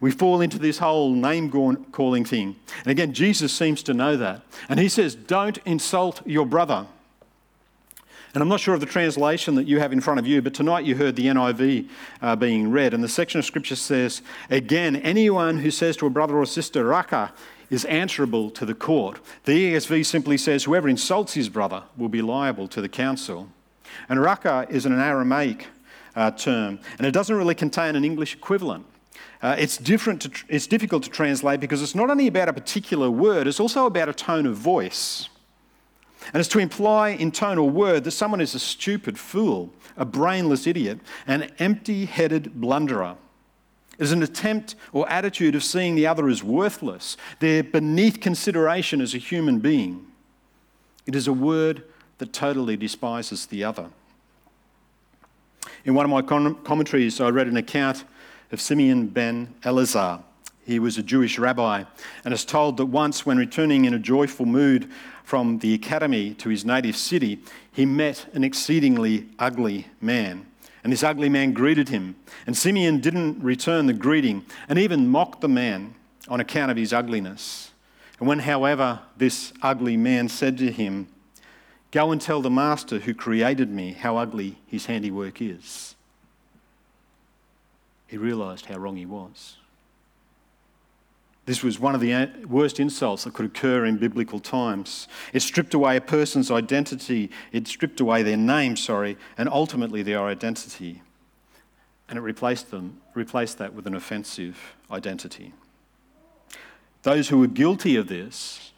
we 0.00 0.10
fall 0.10 0.40
into 0.40 0.58
this 0.58 0.78
whole 0.78 1.12
name 1.12 1.50
calling 1.92 2.24
thing. 2.24 2.56
And 2.78 2.88
again, 2.88 3.12
Jesus 3.12 3.52
seems 3.52 3.82
to 3.84 3.94
know 3.94 4.16
that. 4.16 4.42
And 4.68 4.78
he 4.78 4.88
says, 4.88 5.14
Don't 5.14 5.58
insult 5.64 6.26
your 6.26 6.44
brother. 6.44 6.86
And 8.34 8.42
I'm 8.42 8.48
not 8.48 8.58
sure 8.58 8.74
of 8.74 8.80
the 8.80 8.86
translation 8.86 9.54
that 9.54 9.68
you 9.68 9.78
have 9.78 9.92
in 9.92 10.00
front 10.00 10.18
of 10.18 10.26
you, 10.26 10.42
but 10.42 10.54
tonight 10.54 10.84
you 10.84 10.96
heard 10.96 11.14
the 11.14 11.26
NIV 11.26 11.88
uh, 12.20 12.34
being 12.34 12.68
read. 12.68 12.92
And 12.92 13.02
the 13.02 13.08
section 13.08 13.38
of 13.38 13.44
scripture 13.44 13.76
says, 13.76 14.22
Again, 14.50 14.96
anyone 14.96 15.58
who 15.58 15.70
says 15.70 15.96
to 15.98 16.06
a 16.06 16.10
brother 16.10 16.36
or 16.36 16.44
sister, 16.44 16.84
Raca, 16.84 17.32
is 17.70 17.84
answerable 17.84 18.50
to 18.50 18.66
the 18.66 18.74
court. 18.74 19.20
The 19.44 19.74
ESV 19.74 20.04
simply 20.04 20.36
says, 20.36 20.64
Whoever 20.64 20.88
insults 20.88 21.34
his 21.34 21.48
brother 21.48 21.84
will 21.96 22.08
be 22.08 22.22
liable 22.22 22.66
to 22.68 22.80
the 22.80 22.88
council. 22.88 23.48
And 24.08 24.20
Raca 24.20 24.66
is 24.68 24.84
an 24.84 24.98
Aramaic 24.98 25.68
uh, 26.16 26.32
term, 26.32 26.80
and 26.98 27.06
it 27.06 27.12
doesn't 27.12 27.36
really 27.36 27.54
contain 27.54 27.94
an 27.94 28.04
English 28.04 28.34
equivalent. 28.34 28.84
Uh, 29.42 29.54
it's, 29.58 29.76
different 29.76 30.22
to, 30.22 30.30
it's 30.48 30.66
difficult 30.66 31.04
to 31.04 31.10
translate 31.10 31.60
because 31.60 31.82
it's 31.82 31.94
not 31.94 32.10
only 32.10 32.26
about 32.26 32.48
a 32.48 32.52
particular 32.52 33.10
word, 33.10 33.46
it's 33.46 33.60
also 33.60 33.86
about 33.86 34.08
a 34.08 34.12
tone 34.12 34.46
of 34.46 34.56
voice. 34.56 35.28
And 36.32 36.40
it's 36.40 36.48
to 36.50 36.58
imply 36.58 37.10
in 37.10 37.30
tone 37.30 37.58
or 37.58 37.68
word 37.68 38.04
that 38.04 38.12
someone 38.12 38.40
is 38.40 38.54
a 38.54 38.58
stupid 38.58 39.18
fool, 39.18 39.72
a 39.96 40.04
brainless 40.04 40.66
idiot, 40.66 41.00
an 41.26 41.50
empty 41.58 42.06
headed 42.06 42.54
blunderer. 42.54 43.16
It 43.98 44.02
is 44.02 44.12
an 44.12 44.22
attempt 44.22 44.74
or 44.92 45.08
attitude 45.08 45.54
of 45.54 45.62
seeing 45.62 45.94
the 45.94 46.06
other 46.06 46.28
as 46.28 46.42
worthless. 46.42 47.16
They're 47.38 47.62
beneath 47.62 48.20
consideration 48.20 49.00
as 49.00 49.14
a 49.14 49.18
human 49.18 49.60
being. 49.60 50.06
It 51.06 51.14
is 51.14 51.28
a 51.28 51.32
word 51.32 51.84
that 52.18 52.32
totally 52.32 52.76
despises 52.76 53.46
the 53.46 53.62
other. 53.62 53.90
In 55.84 55.94
one 55.94 56.04
of 56.04 56.10
my 56.10 56.22
commentaries, 56.22 57.20
I 57.20 57.28
read 57.28 57.46
an 57.46 57.56
account 57.56 58.04
of 58.50 58.60
Simeon 58.60 59.08
ben 59.08 59.54
Eleazar. 59.62 60.20
He 60.64 60.78
was 60.78 60.96
a 60.96 61.02
Jewish 61.02 61.38
rabbi 61.38 61.84
and 62.24 62.34
is 62.34 62.44
told 62.44 62.76
that 62.78 62.86
once, 62.86 63.26
when 63.26 63.38
returning 63.38 63.84
in 63.84 63.94
a 63.94 63.98
joyful 63.98 64.46
mood 64.46 64.90
from 65.22 65.58
the 65.58 65.74
academy 65.74 66.34
to 66.34 66.48
his 66.48 66.64
native 66.64 66.96
city, 66.96 67.40
he 67.72 67.86
met 67.86 68.26
an 68.32 68.44
exceedingly 68.44 69.28
ugly 69.38 69.88
man. 70.00 70.46
And 70.82 70.92
this 70.92 71.02
ugly 71.02 71.28
man 71.28 71.52
greeted 71.52 71.88
him. 71.88 72.16
And 72.46 72.56
Simeon 72.56 73.00
didn't 73.00 73.42
return 73.42 73.86
the 73.86 73.92
greeting 73.92 74.44
and 74.68 74.78
even 74.78 75.08
mocked 75.08 75.40
the 75.40 75.48
man 75.48 75.94
on 76.28 76.40
account 76.40 76.70
of 76.70 76.76
his 76.76 76.92
ugliness. 76.92 77.72
And 78.18 78.28
when, 78.28 78.40
however, 78.40 79.00
this 79.16 79.52
ugly 79.62 79.96
man 79.96 80.28
said 80.28 80.58
to 80.58 80.70
him, 80.70 81.08
Go 81.90 82.10
and 82.10 82.20
tell 82.20 82.42
the 82.42 82.50
master 82.50 82.98
who 82.98 83.14
created 83.14 83.70
me 83.70 83.92
how 83.92 84.16
ugly 84.16 84.58
his 84.66 84.86
handiwork 84.86 85.40
is 85.40 85.94
he 88.14 88.18
realised 88.18 88.66
how 88.66 88.76
wrong 88.76 88.96
he 88.96 89.06
was. 89.06 89.56
This 91.46 91.62
was 91.62 91.78
one 91.78 91.94
of 91.94 92.00
the 92.00 92.12
uh, 92.14 92.26
worst 92.46 92.80
insults 92.80 93.24
that 93.24 93.34
could 93.34 93.46
occur 93.46 93.84
in 93.84 93.98
biblical 93.98 94.40
times. 94.40 95.08
It 95.32 95.40
stripped 95.40 95.74
away 95.74 95.96
a 95.96 96.00
person's 96.00 96.50
identity, 96.50 97.30
it 97.52 97.68
stripped 97.68 98.00
away 98.00 98.22
their 98.22 98.36
name, 98.36 98.76
sorry, 98.76 99.18
and 99.36 99.48
ultimately 99.48 100.02
their 100.02 100.22
identity. 100.22 101.02
And 102.08 102.18
it 102.18 102.22
replaced 102.22 102.70
them, 102.70 103.00
replaced 103.14 103.58
that 103.58 103.74
with 103.74 103.86
an 103.86 103.94
offensive 103.94 104.58
identity. 104.90 105.52
Those 107.02 107.28
who 107.28 107.38
were 107.38 107.46
guilty 107.46 107.96
of 107.96 108.08
this 108.08 108.72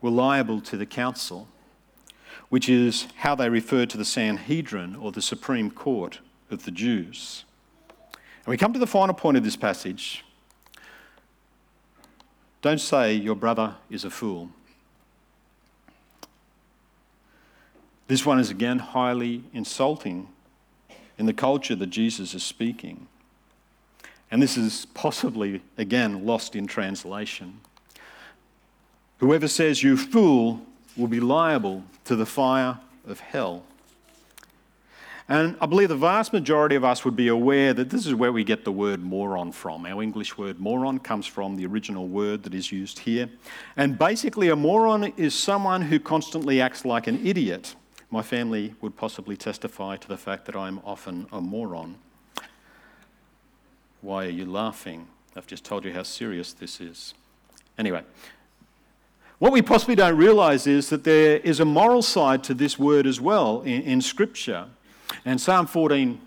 were 0.00 0.10
liable 0.10 0.60
to 0.60 0.76
the 0.76 0.86
council, 0.86 1.48
which 2.48 2.68
is 2.68 3.08
how 3.16 3.34
they 3.34 3.48
referred 3.48 3.90
to 3.90 3.98
the 3.98 4.04
Sanhedrin 4.04 4.94
or 4.94 5.10
the 5.10 5.22
Supreme 5.22 5.70
Court 5.70 6.20
of 6.50 6.64
the 6.64 6.70
Jews. 6.70 7.44
And 8.12 8.46
we 8.46 8.56
come 8.56 8.72
to 8.72 8.78
the 8.78 8.86
final 8.86 9.14
point 9.14 9.36
of 9.36 9.42
this 9.42 9.56
passage. 9.56 10.24
Don't 12.62 12.80
say 12.80 13.14
your 13.14 13.34
brother 13.34 13.74
is 13.90 14.04
a 14.04 14.10
fool. 14.10 14.48
This 18.06 18.24
one 18.24 18.38
is 18.38 18.50
again 18.50 18.78
highly 18.78 19.42
insulting 19.52 20.28
in 21.18 21.26
the 21.26 21.32
culture 21.32 21.74
that 21.74 21.88
Jesus 21.88 22.34
is 22.34 22.42
speaking. 22.42 23.08
And 24.30 24.42
this 24.42 24.56
is 24.56 24.86
possibly, 24.94 25.60
again, 25.76 26.24
lost 26.24 26.56
in 26.56 26.66
translation. 26.66 27.60
Whoever 29.18 29.48
says 29.48 29.82
you 29.82 29.96
fool 29.96 30.60
will 30.96 31.08
be 31.08 31.20
liable 31.20 31.84
to 32.04 32.16
the 32.16 32.26
fire 32.26 32.78
of 33.06 33.20
hell. 33.20 33.64
And 35.28 35.56
I 35.60 35.66
believe 35.66 35.88
the 35.88 35.96
vast 35.96 36.32
majority 36.32 36.74
of 36.74 36.84
us 36.84 37.04
would 37.04 37.16
be 37.16 37.28
aware 37.28 37.72
that 37.74 37.90
this 37.90 38.06
is 38.06 38.14
where 38.14 38.32
we 38.32 38.44
get 38.44 38.64
the 38.64 38.72
word 38.72 39.02
moron 39.02 39.52
from. 39.52 39.86
Our 39.86 40.02
English 40.02 40.36
word 40.36 40.58
moron 40.58 40.98
comes 40.98 41.26
from 41.26 41.56
the 41.56 41.64
original 41.66 42.08
word 42.08 42.42
that 42.42 42.54
is 42.54 42.72
used 42.72 43.00
here. 43.00 43.30
And 43.76 43.98
basically, 43.98 44.48
a 44.48 44.56
moron 44.56 45.12
is 45.16 45.34
someone 45.34 45.82
who 45.82 46.00
constantly 46.00 46.60
acts 46.60 46.84
like 46.84 47.06
an 47.06 47.24
idiot. 47.24 47.76
My 48.10 48.22
family 48.22 48.74
would 48.80 48.96
possibly 48.96 49.36
testify 49.36 49.96
to 49.96 50.08
the 50.08 50.18
fact 50.18 50.44
that 50.46 50.56
I'm 50.56 50.80
often 50.84 51.26
a 51.32 51.40
moron. 51.40 51.96
Why 54.02 54.26
are 54.26 54.30
you 54.30 54.44
laughing? 54.44 55.06
I've 55.36 55.46
just 55.46 55.64
told 55.64 55.84
you 55.84 55.92
how 55.92 56.02
serious 56.02 56.52
this 56.52 56.80
is. 56.80 57.14
Anyway, 57.78 58.02
what 59.38 59.52
we 59.52 59.62
possibly 59.62 59.94
don't 59.94 60.16
realize 60.16 60.66
is 60.66 60.90
that 60.90 61.04
there 61.04 61.38
is 61.38 61.58
a 61.58 61.64
moral 61.64 62.02
side 62.02 62.44
to 62.44 62.54
this 62.54 62.78
word 62.78 63.06
as 63.06 63.20
well 63.20 63.62
in, 63.62 63.82
in 63.82 64.00
Scripture. 64.02 64.66
And 65.24 65.40
Psalm 65.40 65.66
14, 65.66 66.20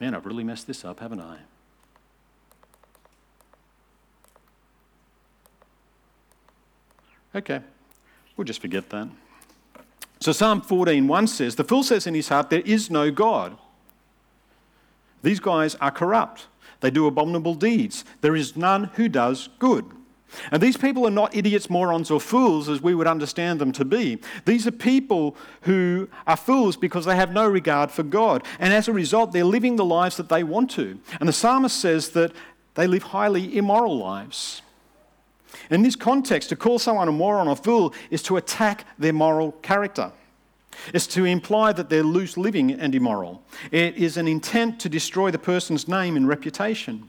man, 0.00 0.14
I've 0.14 0.26
really 0.26 0.44
messed 0.44 0.66
this 0.66 0.84
up, 0.84 1.00
haven't 1.00 1.20
I? 1.20 1.38
Okay, 7.34 7.60
we'll 8.36 8.44
just 8.44 8.60
forget 8.60 8.88
that. 8.90 9.08
So 10.20 10.32
Psalm 10.32 10.62
14:1 10.62 11.26
says, 11.28 11.56
"The 11.56 11.64
fool 11.64 11.82
says 11.82 12.06
in 12.06 12.14
his 12.14 12.28
heart, 12.28 12.50
there 12.50 12.62
is 12.62 12.90
no 12.90 13.10
God." 13.10 13.56
These 15.22 15.40
guys 15.40 15.74
are 15.76 15.90
corrupt. 15.90 16.48
They 16.80 16.90
do 16.90 17.06
abominable 17.06 17.54
deeds. 17.54 18.04
There 18.20 18.36
is 18.36 18.56
none 18.56 18.84
who 18.94 19.08
does 19.08 19.48
good. 19.58 19.84
And 20.52 20.62
these 20.62 20.76
people 20.76 21.06
are 21.06 21.10
not 21.10 21.34
idiots, 21.34 21.70
morons, 21.70 22.10
or 22.10 22.20
fools 22.20 22.68
as 22.68 22.82
we 22.82 22.94
would 22.94 23.06
understand 23.06 23.60
them 23.60 23.72
to 23.72 23.84
be. 23.84 24.18
These 24.44 24.66
are 24.66 24.72
people 24.72 25.36
who 25.62 26.08
are 26.26 26.36
fools 26.36 26.76
because 26.76 27.04
they 27.04 27.16
have 27.16 27.32
no 27.32 27.46
regard 27.48 27.90
for 27.90 28.02
God. 28.02 28.44
And 28.58 28.72
as 28.72 28.88
a 28.88 28.92
result, 28.92 29.32
they're 29.32 29.44
living 29.44 29.76
the 29.76 29.84
lives 29.84 30.16
that 30.16 30.28
they 30.28 30.44
want 30.44 30.70
to. 30.72 30.98
And 31.20 31.28
the 31.28 31.32
psalmist 31.32 31.78
says 31.78 32.10
that 32.10 32.32
they 32.74 32.86
live 32.86 33.04
highly 33.04 33.56
immoral 33.56 33.98
lives. 33.98 34.62
In 35.70 35.82
this 35.82 35.96
context, 35.96 36.50
to 36.50 36.56
call 36.56 36.78
someone 36.78 37.08
a 37.08 37.12
moron 37.12 37.48
or 37.48 37.56
fool 37.56 37.94
is 38.10 38.22
to 38.24 38.36
attack 38.36 38.84
their 38.98 39.12
moral 39.12 39.52
character. 39.62 40.12
It's 40.94 41.06
to 41.08 41.24
imply 41.24 41.72
that 41.72 41.88
they're 41.88 42.02
loose 42.02 42.36
living 42.36 42.70
and 42.70 42.94
immoral. 42.94 43.42
It 43.72 43.96
is 43.96 44.16
an 44.16 44.28
intent 44.28 44.78
to 44.80 44.88
destroy 44.88 45.30
the 45.30 45.38
person's 45.38 45.88
name 45.88 46.16
and 46.16 46.28
reputation. 46.28 47.08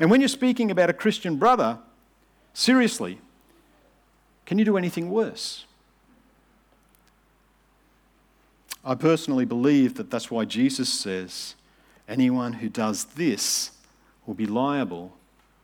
And 0.00 0.10
when 0.10 0.20
you're 0.20 0.28
speaking 0.28 0.70
about 0.70 0.90
a 0.90 0.94
Christian 0.94 1.36
brother, 1.36 1.78
Seriously, 2.54 3.18
can 4.44 4.58
you 4.58 4.64
do 4.64 4.76
anything 4.76 5.10
worse? 5.10 5.64
I 8.84 8.94
personally 8.94 9.44
believe 9.44 9.94
that 9.94 10.10
that's 10.10 10.30
why 10.30 10.44
Jesus 10.44 10.92
says 10.92 11.54
anyone 12.08 12.54
who 12.54 12.68
does 12.68 13.04
this 13.04 13.70
will 14.26 14.34
be 14.34 14.46
liable 14.46 15.12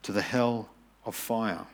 to 0.03 0.11
the 0.11 0.21
hell 0.21 0.69
of 1.05 1.15
fire. 1.15 1.65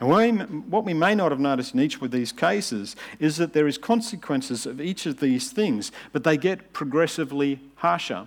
And 0.00 0.70
what 0.70 0.84
we 0.84 0.94
may 0.94 1.14
not 1.14 1.30
have 1.30 1.40
noticed 1.40 1.74
in 1.74 1.80
each 1.80 2.00
of 2.00 2.10
these 2.10 2.32
cases 2.32 2.96
is 3.18 3.36
that 3.36 3.52
there 3.52 3.68
is 3.68 3.78
consequences 3.78 4.66
of 4.66 4.80
each 4.80 5.06
of 5.06 5.20
these 5.20 5.52
things, 5.52 5.92
but 6.12 6.24
they 6.24 6.36
get 6.36 6.72
progressively 6.72 7.60
harsher. 7.76 8.26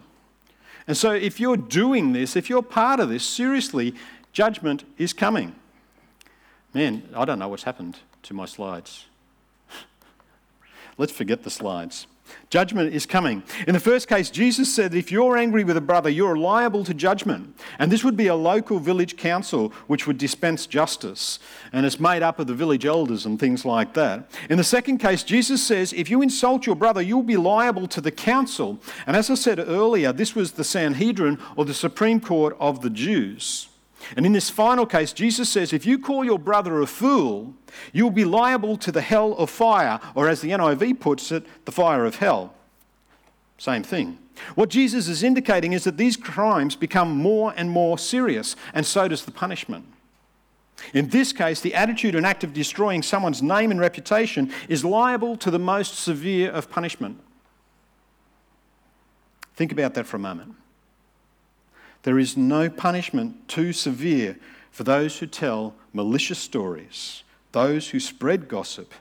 And 0.87 0.95
so 0.95 1.11
if 1.11 1.39
you're 1.39 1.57
doing 1.57 2.13
this, 2.13 2.35
if 2.35 2.49
you're 2.49 2.61
part 2.61 2.99
of 2.99 3.09
this, 3.09 3.25
seriously, 3.25 3.95
judgment 4.31 4.83
is 4.97 5.13
coming. 5.13 5.55
Man, 6.73 7.03
I 7.15 7.25
don't 7.25 7.39
know 7.39 7.47
what's 7.47 7.63
happened 7.63 7.99
to 8.23 8.33
my 8.33 8.45
slides. 8.45 9.05
Let's 10.97 11.11
forget 11.11 11.43
the 11.43 11.51
slides. 11.51 12.07
Judgment 12.49 12.93
is 12.93 13.05
coming. 13.05 13.43
In 13.67 13.73
the 13.73 13.79
first 13.79 14.07
case, 14.07 14.29
Jesus 14.29 14.73
said 14.73 14.91
that 14.91 14.97
if 14.97 15.11
you're 15.11 15.37
angry 15.37 15.63
with 15.63 15.75
a 15.75 15.81
brother, 15.81 16.09
you're 16.09 16.35
liable 16.35 16.83
to 16.83 16.93
judgment. 16.93 17.59
And 17.79 17.91
this 17.91 18.03
would 18.03 18.15
be 18.15 18.27
a 18.27 18.35
local 18.35 18.79
village 18.79 19.17
council 19.17 19.69
which 19.87 20.05
would 20.05 20.17
dispense 20.17 20.65
justice. 20.65 21.39
And 21.71 21.85
it's 21.85 21.99
made 21.99 22.21
up 22.23 22.39
of 22.39 22.47
the 22.47 22.53
village 22.53 22.85
elders 22.85 23.25
and 23.25 23.39
things 23.39 23.65
like 23.65 23.93
that. 23.95 24.29
In 24.49 24.57
the 24.57 24.63
second 24.63 24.99
case, 24.99 25.23
Jesus 25.23 25.65
says 25.65 25.93
if 25.93 26.09
you 26.09 26.21
insult 26.21 26.65
your 26.65 26.75
brother, 26.75 27.01
you'll 27.01 27.23
be 27.23 27.37
liable 27.37 27.87
to 27.87 28.01
the 28.01 28.11
council. 28.11 28.79
And 29.07 29.17
as 29.17 29.29
I 29.29 29.35
said 29.35 29.59
earlier, 29.59 30.13
this 30.13 30.35
was 30.35 30.53
the 30.53 30.63
Sanhedrin 30.63 31.39
or 31.55 31.65
the 31.65 31.73
Supreme 31.73 32.19
Court 32.19 32.55
of 32.59 32.81
the 32.81 32.89
Jews. 32.89 33.67
And 34.15 34.25
in 34.25 34.33
this 34.33 34.49
final 34.49 34.85
case, 34.85 35.13
Jesus 35.13 35.49
says, 35.49 35.73
if 35.73 35.85
you 35.85 35.97
call 35.97 36.23
your 36.23 36.39
brother 36.39 36.81
a 36.81 36.87
fool, 36.87 37.53
you'll 37.91 38.11
be 38.11 38.25
liable 38.25 38.77
to 38.77 38.91
the 38.91 39.01
hell 39.01 39.33
of 39.33 39.49
fire, 39.49 39.99
or 40.15 40.27
as 40.27 40.41
the 40.41 40.49
NIV 40.49 40.99
puts 40.99 41.31
it, 41.31 41.45
the 41.65 41.71
fire 41.71 42.05
of 42.05 42.15
hell. 42.15 42.53
Same 43.57 43.83
thing. 43.83 44.17
What 44.55 44.69
Jesus 44.69 45.07
is 45.07 45.23
indicating 45.23 45.73
is 45.73 45.83
that 45.83 45.97
these 45.97 46.17
crimes 46.17 46.75
become 46.75 47.15
more 47.17 47.53
and 47.55 47.69
more 47.69 47.97
serious, 47.97 48.55
and 48.73 48.85
so 48.85 49.07
does 49.07 49.25
the 49.25 49.31
punishment. 49.31 49.85
In 50.93 51.09
this 51.09 51.31
case, 51.31 51.61
the 51.61 51.75
attitude 51.75 52.15
and 52.15 52.25
act 52.25 52.43
of 52.43 52.53
destroying 52.53 53.03
someone's 53.03 53.41
name 53.41 53.71
and 53.71 53.79
reputation 53.79 54.51
is 54.67 54.83
liable 54.83 55.37
to 55.37 55.51
the 55.51 55.59
most 55.59 55.95
severe 55.95 56.51
of 56.51 56.69
punishment. 56.69 57.19
Think 59.55 59.71
about 59.71 59.93
that 59.93 60.07
for 60.07 60.17
a 60.17 60.19
moment. 60.19 60.55
There 62.03 62.19
is 62.19 62.37
no 62.37 62.69
punishment 62.69 63.47
too 63.47 63.73
severe 63.73 64.37
for 64.71 64.83
those 64.83 65.19
who 65.19 65.27
tell 65.27 65.75
malicious 65.93 66.39
stories, 66.39 67.23
those 67.51 67.89
who 67.89 67.99
spread 67.99 68.47
gossip, 68.47 68.93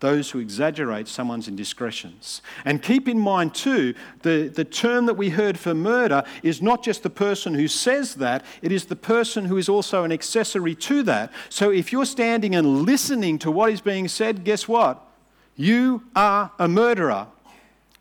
those 0.00 0.30
who 0.30 0.38
exaggerate 0.38 1.08
someone's 1.08 1.48
indiscretions. 1.48 2.40
And 2.64 2.82
keep 2.82 3.08
in 3.08 3.18
mind, 3.18 3.54
too, 3.54 3.94
the, 4.22 4.48
the 4.48 4.64
term 4.64 5.06
that 5.06 5.14
we 5.14 5.30
heard 5.30 5.58
for 5.58 5.74
murder 5.74 6.22
is 6.42 6.62
not 6.62 6.84
just 6.84 7.02
the 7.02 7.10
person 7.10 7.54
who 7.54 7.68
says 7.68 8.14
that, 8.16 8.44
it 8.62 8.70
is 8.70 8.86
the 8.86 8.96
person 8.96 9.46
who 9.46 9.56
is 9.56 9.68
also 9.68 10.04
an 10.04 10.12
accessory 10.12 10.74
to 10.76 11.02
that. 11.04 11.32
So 11.48 11.70
if 11.70 11.92
you're 11.92 12.06
standing 12.06 12.54
and 12.54 12.82
listening 12.82 13.38
to 13.40 13.50
what 13.50 13.72
is 13.72 13.80
being 13.80 14.08
said, 14.08 14.44
guess 14.44 14.68
what? 14.68 15.04
You 15.56 16.04
are 16.14 16.52
a 16.58 16.68
murderer, 16.68 17.26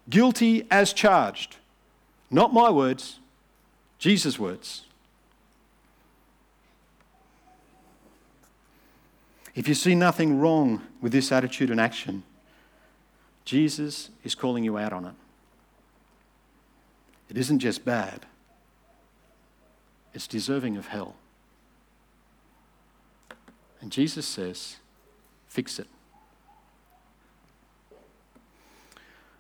guilty 0.10 0.68
as 0.70 0.94
charged. 0.94 1.58
Not 2.30 2.54
my 2.54 2.70
words, 2.70 3.20
Jesus' 4.00 4.38
words. 4.38 4.84
If 9.56 9.68
you 9.68 9.74
see 9.74 9.96
nothing 9.96 10.40
wrong 10.40 10.82
with 11.02 11.12
this 11.12 11.32
attitude 11.32 11.72
and 11.72 11.82
action, 11.82 12.24
Jesus 13.44 14.12
is 14.24 14.36
calling 14.36 14.64
you 14.64 14.78
out 14.78 14.94
on 14.94 15.06
it. 15.06 15.16
It 17.30 17.38
isn't 17.38 17.60
just 17.60 17.84
bad, 17.84 18.26
it's 20.14 20.28
deserving 20.28 20.78
of 20.78 20.88
hell. 20.88 21.16
And 23.82 23.92
Jesus 23.92 24.26
says, 24.26 24.78
fix 25.48 25.80
it. 25.80 25.88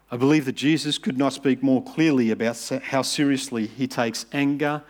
I 0.09 0.17
believe 0.17 0.45
that 0.45 0.55
Jesus 0.55 0.97
could 0.97 1.17
not 1.17 1.33
speak 1.33 1.61
more 1.61 1.83
clearly 1.83 2.31
about 2.31 2.57
how 2.83 3.01
seriously 3.01 3.67
he 3.67 3.87
takes 3.87 4.25
anger, 4.31 4.81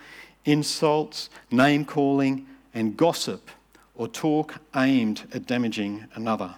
insults, 0.45 1.29
name 1.49 1.85
calling, 1.85 2.45
and 2.73 2.95
gossip 2.95 3.49
or 3.95 4.07
talk 4.07 4.55
aimed 4.75 5.27
at 5.33 5.47
damaging 5.47 6.05
another. 6.13 6.53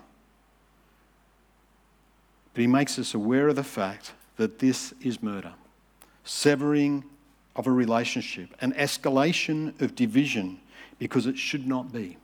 But 2.54 2.62
he 2.62 2.67
makes 2.67 3.00
us 3.00 3.13
aware 3.13 3.48
of 3.48 3.56
the 3.56 3.63
fact 3.63 4.12
that 4.36 4.60
this 4.60 4.93
is 5.02 5.24
murder, 5.24 5.54
severing 6.26 7.06
of 7.56 7.65
a 7.67 7.72
relationship, 7.72 8.50
an 8.62 8.74
escalation 8.74 9.80
of 9.82 9.95
division 9.95 10.60
because 10.98 11.26
it 11.26 11.38
should 11.38 11.65
not 11.65 11.93
be. 11.93 12.17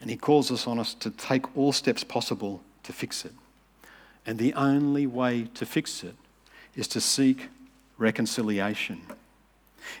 And 0.00 0.10
he 0.10 0.16
calls 0.16 0.52
us 0.52 0.68
on 0.68 0.78
us 0.78 0.94
to 0.94 1.10
take 1.10 1.56
all 1.56 1.72
steps 1.72 2.04
possible 2.04 2.62
to 2.84 2.92
fix 2.92 3.24
it. 3.24 3.32
And 4.28 4.38
the 4.38 4.52
only 4.52 5.06
way 5.06 5.48
to 5.54 5.64
fix 5.64 6.04
it 6.04 6.14
is 6.76 6.86
to 6.88 7.00
seek 7.00 7.48
reconciliation. 7.96 9.00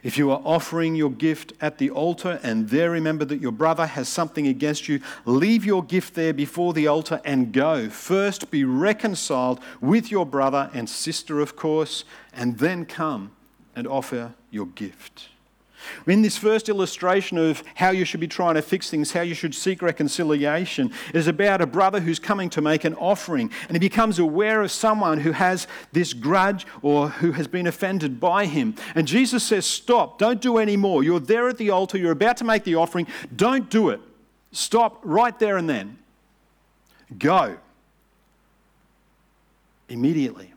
If 0.02 0.18
you 0.18 0.30
are 0.30 0.42
offering 0.44 0.94
your 0.94 1.10
gift 1.10 1.54
at 1.62 1.78
the 1.78 1.88
altar 1.88 2.38
and 2.42 2.68
there 2.68 2.90
remember 2.90 3.24
that 3.24 3.40
your 3.40 3.52
brother 3.52 3.86
has 3.86 4.06
something 4.06 4.46
against 4.46 4.86
you, 4.86 5.00
leave 5.24 5.64
your 5.64 5.82
gift 5.82 6.12
there 6.12 6.34
before 6.34 6.74
the 6.74 6.86
altar 6.86 7.22
and 7.24 7.54
go. 7.54 7.88
First, 7.88 8.50
be 8.50 8.64
reconciled 8.64 9.60
with 9.80 10.10
your 10.10 10.26
brother 10.26 10.68
and 10.74 10.90
sister, 10.90 11.40
of 11.40 11.56
course, 11.56 12.04
and 12.34 12.58
then 12.58 12.84
come 12.84 13.30
and 13.74 13.86
offer 13.86 14.34
your 14.50 14.66
gift. 14.66 15.28
In 16.06 16.22
this 16.22 16.36
first 16.36 16.68
illustration 16.68 17.38
of 17.38 17.62
how 17.74 17.90
you 17.90 18.04
should 18.04 18.20
be 18.20 18.28
trying 18.28 18.54
to 18.54 18.62
fix 18.62 18.90
things, 18.90 19.12
how 19.12 19.20
you 19.20 19.34
should 19.34 19.54
seek 19.54 19.82
reconciliation, 19.82 20.92
is 21.14 21.26
about 21.26 21.60
a 21.60 21.66
brother 21.66 22.00
who's 22.00 22.18
coming 22.18 22.50
to 22.50 22.60
make 22.60 22.84
an 22.84 22.94
offering 22.94 23.50
and 23.68 23.72
he 23.72 23.78
becomes 23.78 24.18
aware 24.18 24.62
of 24.62 24.70
someone 24.70 25.20
who 25.20 25.32
has 25.32 25.66
this 25.92 26.12
grudge 26.12 26.66
or 26.82 27.08
who 27.08 27.32
has 27.32 27.46
been 27.46 27.66
offended 27.66 28.20
by 28.20 28.46
him. 28.46 28.74
And 28.94 29.06
Jesus 29.06 29.44
says, 29.44 29.66
Stop, 29.66 30.18
don't 30.18 30.40
do 30.40 30.58
any 30.58 30.76
more. 30.76 31.02
You're 31.02 31.20
there 31.20 31.48
at 31.48 31.58
the 31.58 31.70
altar, 31.70 31.98
you're 31.98 32.12
about 32.12 32.36
to 32.38 32.44
make 32.44 32.64
the 32.64 32.74
offering, 32.74 33.06
don't 33.34 33.70
do 33.70 33.90
it. 33.90 34.00
Stop 34.52 35.00
right 35.02 35.38
there 35.38 35.56
and 35.56 35.68
then. 35.68 35.98
Go 37.18 37.56
immediately 39.88 40.52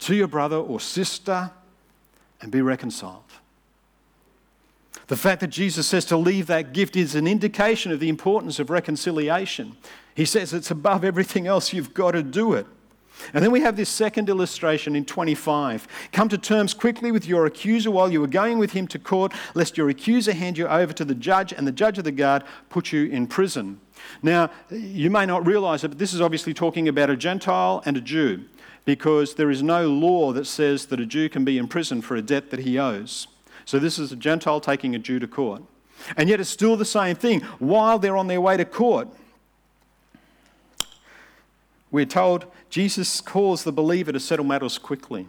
to 0.00 0.14
your 0.14 0.26
brother 0.26 0.56
or 0.56 0.80
sister 0.80 1.50
and 2.40 2.50
be 2.50 2.62
reconciled. 2.62 3.22
The 5.08 5.16
fact 5.16 5.40
that 5.40 5.48
Jesus 5.48 5.86
says 5.86 6.04
to 6.06 6.16
leave 6.16 6.46
that 6.48 6.72
gift 6.72 6.96
is 6.96 7.14
an 7.14 7.26
indication 7.26 7.92
of 7.92 8.00
the 8.00 8.08
importance 8.08 8.58
of 8.58 8.70
reconciliation. 8.70 9.76
He 10.14 10.24
says 10.24 10.52
it's 10.52 10.70
above 10.70 11.04
everything 11.04 11.46
else, 11.46 11.72
you've 11.72 11.94
got 11.94 12.12
to 12.12 12.22
do 12.22 12.52
it. 12.52 12.66
And 13.34 13.42
then 13.42 13.50
we 13.50 13.60
have 13.60 13.76
this 13.76 13.88
second 13.88 14.28
illustration 14.28 14.94
in 14.94 15.04
25. 15.04 15.88
Come 16.12 16.28
to 16.28 16.38
terms 16.38 16.74
quickly 16.74 17.10
with 17.10 17.26
your 17.26 17.46
accuser 17.46 17.90
while 17.90 18.12
you 18.12 18.22
are 18.22 18.28
going 18.28 18.58
with 18.58 18.72
him 18.72 18.86
to 18.88 18.98
court, 18.98 19.32
lest 19.54 19.76
your 19.76 19.88
accuser 19.88 20.32
hand 20.32 20.56
you 20.56 20.68
over 20.68 20.92
to 20.92 21.04
the 21.04 21.14
judge 21.14 21.52
and 21.52 21.66
the 21.66 21.72
judge 21.72 21.98
of 21.98 22.04
the 22.04 22.12
guard 22.12 22.44
put 22.68 22.92
you 22.92 23.06
in 23.06 23.26
prison. 23.26 23.80
Now, 24.22 24.50
you 24.70 25.10
may 25.10 25.26
not 25.26 25.46
realize 25.46 25.84
it, 25.84 25.88
but 25.88 25.98
this 25.98 26.14
is 26.14 26.20
obviously 26.20 26.54
talking 26.54 26.86
about 26.86 27.10
a 27.10 27.16
Gentile 27.16 27.82
and 27.84 27.96
a 27.96 28.00
Jew, 28.00 28.44
because 28.84 29.34
there 29.34 29.50
is 29.50 29.62
no 29.62 29.88
law 29.88 30.32
that 30.32 30.46
says 30.46 30.86
that 30.86 31.00
a 31.00 31.06
Jew 31.06 31.28
can 31.28 31.44
be 31.44 31.58
in 31.58 31.66
prison 31.66 32.00
for 32.00 32.14
a 32.14 32.22
debt 32.22 32.50
that 32.50 32.60
he 32.60 32.78
owes. 32.78 33.26
So 33.68 33.78
this 33.78 33.98
is 33.98 34.12
a 34.12 34.16
Gentile 34.16 34.62
taking 34.62 34.94
a 34.94 34.98
Jew 34.98 35.18
to 35.18 35.28
court. 35.28 35.62
And 36.16 36.30
yet 36.30 36.40
it's 36.40 36.48
still 36.48 36.74
the 36.74 36.86
same 36.86 37.14
thing. 37.14 37.42
While 37.58 37.98
they're 37.98 38.16
on 38.16 38.26
their 38.26 38.40
way 38.40 38.56
to 38.56 38.64
court, 38.64 39.08
we're 41.90 42.06
told 42.06 42.46
Jesus 42.70 43.20
calls 43.20 43.64
the 43.64 43.70
believer 43.70 44.10
to 44.10 44.20
settle 44.20 44.46
matters 44.46 44.78
quickly 44.78 45.28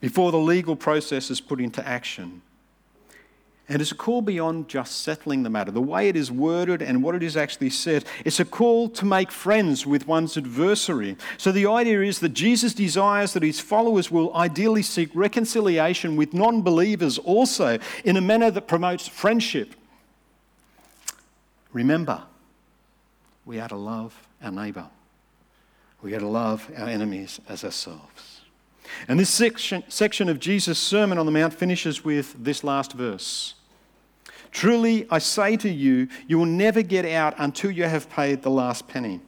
before 0.00 0.32
the 0.32 0.38
legal 0.38 0.74
process 0.74 1.30
is 1.30 1.38
put 1.38 1.60
into 1.60 1.86
action. 1.86 2.40
And 3.72 3.80
it's 3.80 3.90
a 3.90 3.94
call 3.94 4.20
beyond 4.20 4.68
just 4.68 5.00
settling 5.00 5.44
the 5.44 5.48
matter. 5.48 5.70
The 5.70 5.80
way 5.80 6.10
it 6.10 6.14
is 6.14 6.30
worded 6.30 6.82
and 6.82 7.02
what 7.02 7.14
it 7.14 7.22
is 7.22 7.38
actually 7.38 7.70
said, 7.70 8.04
it's 8.22 8.38
a 8.38 8.44
call 8.44 8.90
to 8.90 9.06
make 9.06 9.30
friends 9.30 9.86
with 9.86 10.06
one's 10.06 10.36
adversary. 10.36 11.16
So 11.38 11.50
the 11.50 11.66
idea 11.66 12.02
is 12.02 12.18
that 12.18 12.34
Jesus 12.34 12.74
desires 12.74 13.32
that 13.32 13.42
his 13.42 13.60
followers 13.60 14.10
will 14.10 14.36
ideally 14.36 14.82
seek 14.82 15.08
reconciliation 15.14 16.16
with 16.16 16.34
non 16.34 16.60
believers 16.60 17.16
also 17.16 17.78
in 18.04 18.18
a 18.18 18.20
manner 18.20 18.50
that 18.50 18.68
promotes 18.68 19.08
friendship. 19.08 19.74
Remember, 21.72 22.24
we 23.46 23.58
are 23.58 23.70
to 23.70 23.76
love 23.76 24.14
our 24.42 24.52
neighbour, 24.52 24.88
we 26.02 26.12
are 26.12 26.20
to 26.20 26.28
love 26.28 26.70
our 26.76 26.88
enemies 26.88 27.40
as 27.48 27.64
ourselves. 27.64 28.42
And 29.08 29.18
this 29.18 29.30
section, 29.30 29.82
section 29.88 30.28
of 30.28 30.40
Jesus' 30.40 30.78
Sermon 30.78 31.16
on 31.16 31.24
the 31.24 31.32
Mount 31.32 31.54
finishes 31.54 32.04
with 32.04 32.34
this 32.38 32.62
last 32.62 32.92
verse 32.92 33.54
Truly, 34.52 35.06
I 35.10 35.18
say 35.18 35.56
to 35.56 35.68
you, 35.68 36.08
you 36.28 36.38
will 36.38 36.46
never 36.46 36.82
get 36.82 37.06
out 37.06 37.34
until 37.38 37.70
you 37.70 37.84
have 37.84 38.08
paid 38.10 38.42
the 38.42 38.50
last 38.50 38.86
penny. 38.86 39.20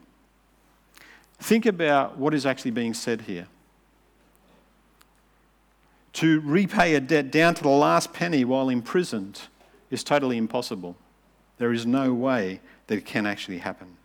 Think 1.41 1.67
about 1.67 2.19
what 2.19 2.35
is 2.35 2.47
actually 2.47 2.71
being 2.71 2.95
said 2.95 3.23
here. 3.23 3.49
To 6.15 6.41
repay 6.41 6.95
a 6.95 7.01
debt 7.01 7.31
down 7.33 7.55
to 7.55 7.63
the 7.63 7.69
last 7.69 8.13
penny 8.13 8.45
while 8.45 8.69
imprisoned 8.69 9.41
is 9.91 10.05
totally 10.05 10.37
impossible. 10.37 10.97
there 11.57 11.73
is 11.73 11.87
no 11.87 12.13
way 12.13 12.61
that 12.89 12.99
it 12.99 13.05
can 13.05 13.27
actually 13.27 13.59
happen. 13.59 13.97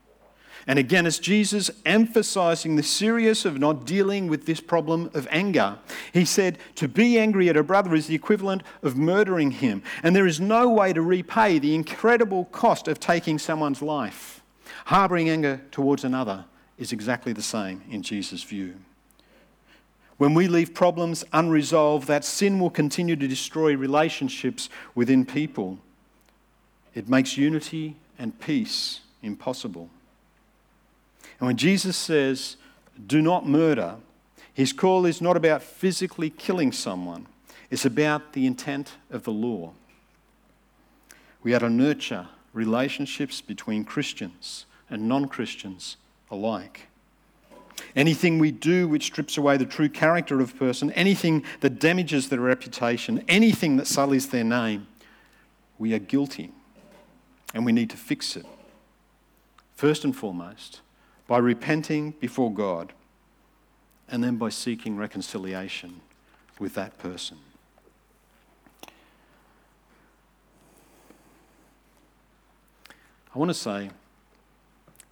And 0.70 0.78
again, 0.78 1.08
it's 1.08 1.18
Jesus 1.18 1.72
emphasizing 1.84 2.76
the 2.76 2.84
seriousness 2.84 3.44
of 3.44 3.60
not 3.60 3.88
dealing 3.88 4.28
with 4.28 4.46
this 4.46 4.60
problem 4.60 5.10
of 5.16 5.28
anger. 5.32 5.80
He 6.14 6.26
said, 6.26 6.60
To 6.76 6.88
be 6.88 7.18
angry 7.18 7.50
at 7.50 7.58
a 7.58 7.64
brother 7.64 7.96
is 7.96 8.06
the 8.06 8.14
equivalent 8.14 8.62
of 8.84 8.96
murdering 8.96 9.50
him. 9.50 9.82
And 10.04 10.16
there 10.16 10.28
is 10.28 10.40
no 10.40 10.70
way 10.70 10.94
to 10.94 11.02
repay 11.02 11.58
the 11.58 11.74
incredible 11.74 12.46
cost 12.46 12.88
of 12.88 13.00
taking 13.00 13.40
someone's 13.40 13.82
life. 13.82 14.44
Harboring 14.86 15.28
anger 15.28 15.60
towards 15.72 16.04
another 16.04 16.46
is 16.78 16.92
exactly 16.92 17.34
the 17.34 17.42
same 17.42 17.82
in 17.90 18.04
Jesus' 18.04 18.44
view. 18.44 18.76
When 20.18 20.36
we 20.36 20.48
leave 20.48 20.76
problems 20.76 21.26
unresolved, 21.34 22.08
that 22.10 22.24
sin 22.24 22.60
will 22.60 22.70
continue 22.70 23.16
to 23.16 23.28
destroy 23.28 23.76
relationships 23.76 24.70
within 24.94 25.26
people. 25.26 25.80
It 26.94 27.10
makes 27.10 27.38
unity 27.38 27.96
and 28.20 28.40
peace 28.40 29.00
impossible. 29.24 29.90
And 31.40 31.48
when 31.48 31.58
Jesus 31.58 31.96
says, 31.96 32.58
do 33.08 33.22
not 33.22 33.48
murder, 33.48 33.96
his 34.54 34.74
call 34.74 35.06
is 35.06 35.22
not 35.22 35.38
about 35.38 35.64
physically 35.64 36.30
killing 36.30 36.72
someone, 36.72 37.28
it's 37.70 37.86
about 37.86 38.34
the 38.34 38.46
intent 38.46 38.94
of 39.10 39.24
the 39.24 39.32
law. 39.32 39.72
We 41.42 41.54
are 41.54 41.60
to 41.60 41.70
nurture 41.70 42.28
relationships 42.54 43.42
between 43.42 43.86
Christians 43.86 44.66
and 44.90 45.08
non 45.08 45.28
Christians 45.28 45.98
alike. 46.30 46.88
Anything 47.96 48.40
we 48.40 48.52
do 48.52 48.88
which 48.88 49.06
strips 49.06 49.38
away 49.38 49.56
the 49.56 49.66
true 49.66 49.88
character 49.88 50.42
of 50.42 50.54
a 50.54 50.58
person, 50.58 50.92
anything 50.92 51.46
that 51.62 51.80
damages 51.80 52.28
their 52.30 52.42
reputation, 52.42 53.24
anything 53.28 53.78
that 53.78 53.88
sullies 53.88 54.28
their 54.30 54.44
name, 54.44 54.88
we 55.78 55.94
are 55.94 56.00
guilty 56.00 56.52
and 57.54 57.66
we 57.66 57.72
need 57.72 57.90
to 57.90 57.98
fix 57.98 58.36
it. 58.36 58.46
First 59.76 60.04
and 60.04 60.16
foremost, 60.16 60.82
by 61.30 61.38
repenting 61.38 62.10
before 62.20 62.52
God 62.52 62.92
and 64.10 64.24
then 64.24 64.38
by 64.38 64.50
seeking 64.50 64.98
reconciliation 64.98 66.02
with 66.58 66.74
that 66.74 66.98
person. 66.98 67.38
I 73.34 73.38
want 73.38 73.50
to 73.50 73.54
say, 73.54 73.92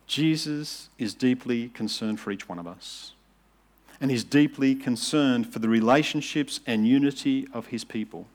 Jesus 0.07 0.89
is 0.97 1.13
deeply 1.13 1.69
concerned 1.69 2.19
for 2.19 2.31
each 2.31 2.49
one 2.49 2.57
of 2.57 2.65
us. 2.65 3.13
And 4.01 4.09
he's 4.09 4.23
deeply 4.23 4.73
concerned 4.73 5.53
for 5.53 5.59
the 5.59 5.69
relationships 5.69 6.61
and 6.65 6.87
unity 6.87 7.47
of 7.53 7.67
his 7.67 7.83
people. 7.83 8.25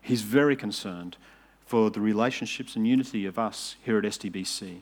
He's 0.00 0.22
very 0.22 0.56
concerned 0.56 1.18
for 1.66 1.90
the 1.90 2.00
relationships 2.00 2.74
and 2.74 2.88
unity 2.88 3.26
of 3.26 3.38
us 3.38 3.76
here 3.84 3.98
at 3.98 4.04
STBC. 4.04 4.80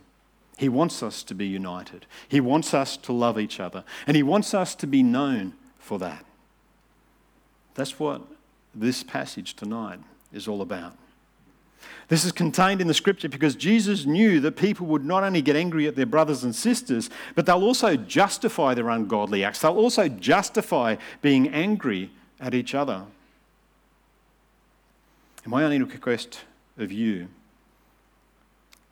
He 0.57 0.69
wants 0.69 1.03
us 1.03 1.23
to 1.25 1.35
be 1.35 1.47
united. 1.47 2.07
He 2.29 2.41
wants 2.41 2.73
us 2.73 2.97
to 2.99 3.13
love 3.13 3.39
each 3.39 3.61
other. 3.61 3.85
And 4.07 4.17
He 4.17 4.23
wants 4.23 4.55
us 4.55 4.75
to 4.77 4.87
be 4.87 5.03
known 5.03 5.53
for 5.79 5.99
that. 5.99 6.25
That's 7.75 7.99
what 8.01 8.23
this 8.75 9.03
passage 9.03 9.55
tonight 9.55 10.01
is 10.33 10.49
all 10.49 10.63
about. 10.63 10.97
This 12.09 12.25
is 12.25 12.33
contained 12.33 12.81
in 12.81 12.87
the 12.87 12.95
scripture 12.95 13.29
because 13.29 13.55
Jesus 13.55 14.07
knew 14.07 14.41
that 14.41 14.57
people 14.57 14.87
would 14.87 15.05
not 15.05 15.25
only 15.25 15.43
get 15.43 15.57
angry 15.57 15.87
at 15.87 15.97
their 15.97 16.07
brothers 16.07 16.43
and 16.43 16.55
sisters, 16.55 17.11
but 17.35 17.47
they'll 17.47 17.65
also 17.65 17.97
justify 17.97 18.75
their 18.75 18.89
ungodly 18.89 19.45
acts. 19.45 19.61
They'll 19.61 19.77
also 19.77 20.09
justify 20.09 20.97
being 21.21 21.49
angry 21.49 22.11
at 22.41 22.55
each 22.55 22.75
other. 22.75 23.05
And 25.45 25.51
my 25.51 25.65
only 25.65 25.83
request 25.83 26.41
of 26.79 26.91
you 26.93 27.29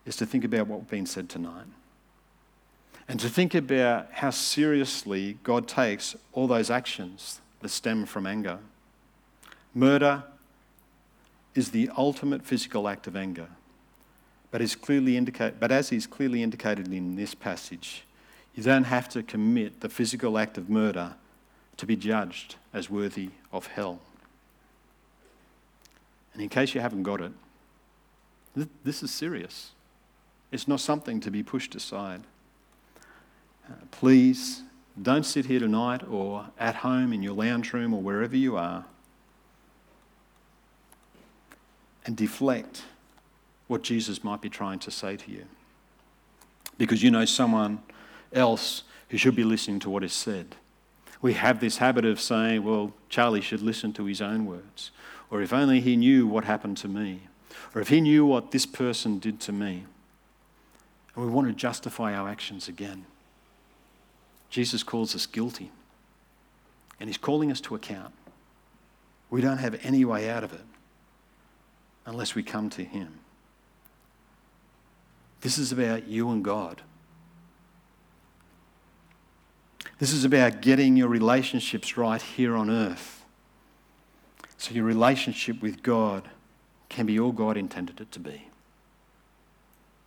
is 0.06 0.16
to 0.16 0.26
think 0.26 0.44
about 0.44 0.66
what's 0.66 0.90
been 0.90 1.06
said 1.06 1.28
tonight 1.28 1.66
and 3.08 3.20
to 3.20 3.28
think 3.28 3.54
about 3.54 4.10
how 4.12 4.30
seriously 4.30 5.38
God 5.42 5.68
takes 5.68 6.16
all 6.32 6.46
those 6.46 6.70
actions 6.70 7.40
that 7.60 7.68
stem 7.68 8.06
from 8.06 8.26
anger. 8.26 8.58
Murder 9.74 10.24
is 11.54 11.70
the 11.70 11.90
ultimate 11.96 12.44
physical 12.44 12.88
act 12.88 13.06
of 13.06 13.16
anger, 13.16 13.48
but, 14.50 14.62
clearly 14.80 15.16
indicate, 15.16 15.58
but 15.60 15.70
as 15.70 15.92
is 15.92 16.06
clearly 16.06 16.42
indicated 16.42 16.92
in 16.92 17.16
this 17.16 17.34
passage, 17.34 18.04
you 18.54 18.62
don't 18.62 18.84
have 18.84 19.08
to 19.10 19.22
commit 19.22 19.80
the 19.80 19.88
physical 19.88 20.38
act 20.38 20.56
of 20.56 20.70
murder 20.70 21.14
to 21.76 21.86
be 21.86 21.96
judged 21.96 22.56
as 22.72 22.88
worthy 22.88 23.30
of 23.52 23.66
hell. 23.66 23.98
And 26.32 26.42
in 26.42 26.48
case 26.48 26.74
you 26.74 26.80
haven't 26.80 27.02
got 27.02 27.20
it, 27.20 27.32
this 28.84 29.02
is 29.02 29.10
serious. 29.10 29.72
It's 30.54 30.68
not 30.68 30.78
something 30.78 31.18
to 31.18 31.32
be 31.32 31.42
pushed 31.42 31.74
aside. 31.74 32.22
Uh, 33.68 33.72
please 33.90 34.62
don't 35.02 35.26
sit 35.26 35.46
here 35.46 35.58
tonight 35.58 36.06
or 36.08 36.46
at 36.60 36.76
home 36.76 37.12
in 37.12 37.24
your 37.24 37.32
lounge 37.32 37.72
room 37.72 37.92
or 37.92 38.00
wherever 38.00 38.36
you 38.36 38.56
are 38.56 38.84
and 42.06 42.16
deflect 42.16 42.84
what 43.66 43.82
Jesus 43.82 44.22
might 44.22 44.40
be 44.40 44.48
trying 44.48 44.78
to 44.78 44.92
say 44.92 45.16
to 45.16 45.28
you. 45.32 45.44
Because 46.78 47.02
you 47.02 47.10
know 47.10 47.24
someone 47.24 47.80
else 48.32 48.84
who 49.08 49.16
should 49.16 49.34
be 49.34 49.42
listening 49.42 49.80
to 49.80 49.90
what 49.90 50.04
is 50.04 50.12
said. 50.12 50.54
We 51.20 51.32
have 51.32 51.58
this 51.58 51.78
habit 51.78 52.04
of 52.04 52.20
saying, 52.20 52.62
well, 52.62 52.92
Charlie 53.08 53.40
should 53.40 53.60
listen 53.60 53.92
to 53.94 54.04
his 54.04 54.22
own 54.22 54.46
words. 54.46 54.92
Or 55.32 55.42
if 55.42 55.52
only 55.52 55.80
he 55.80 55.96
knew 55.96 56.28
what 56.28 56.44
happened 56.44 56.76
to 56.76 56.86
me. 56.86 57.22
Or 57.74 57.80
if 57.80 57.88
he 57.88 58.00
knew 58.00 58.24
what 58.24 58.52
this 58.52 58.66
person 58.66 59.18
did 59.18 59.40
to 59.40 59.52
me 59.52 59.86
and 61.14 61.24
we 61.24 61.30
want 61.30 61.46
to 61.46 61.52
justify 61.52 62.14
our 62.14 62.28
actions 62.28 62.68
again. 62.68 63.06
Jesus 64.50 64.82
calls 64.82 65.14
us 65.14 65.26
guilty, 65.26 65.70
and 67.00 67.08
He's 67.08 67.18
calling 67.18 67.50
us 67.50 67.60
to 67.62 67.74
account. 67.74 68.14
We 69.30 69.40
don't 69.40 69.58
have 69.58 69.80
any 69.82 70.04
way 70.04 70.30
out 70.30 70.44
of 70.44 70.52
it 70.52 70.64
unless 72.06 72.34
we 72.34 72.42
come 72.42 72.70
to 72.70 72.84
Him. 72.84 73.20
This 75.40 75.58
is 75.58 75.72
about 75.72 76.06
you 76.06 76.30
and 76.30 76.44
God. 76.44 76.82
This 79.98 80.12
is 80.12 80.24
about 80.24 80.60
getting 80.60 80.96
your 80.96 81.08
relationships 81.08 81.96
right 81.96 82.20
here 82.20 82.56
on 82.56 82.70
earth. 82.70 83.24
So 84.56 84.72
your 84.72 84.84
relationship 84.84 85.60
with 85.60 85.82
God 85.82 86.28
can 86.88 87.06
be 87.06 87.18
all 87.18 87.32
God 87.32 87.56
intended 87.56 88.00
it 88.00 88.10
to 88.12 88.20
be. 88.20 88.48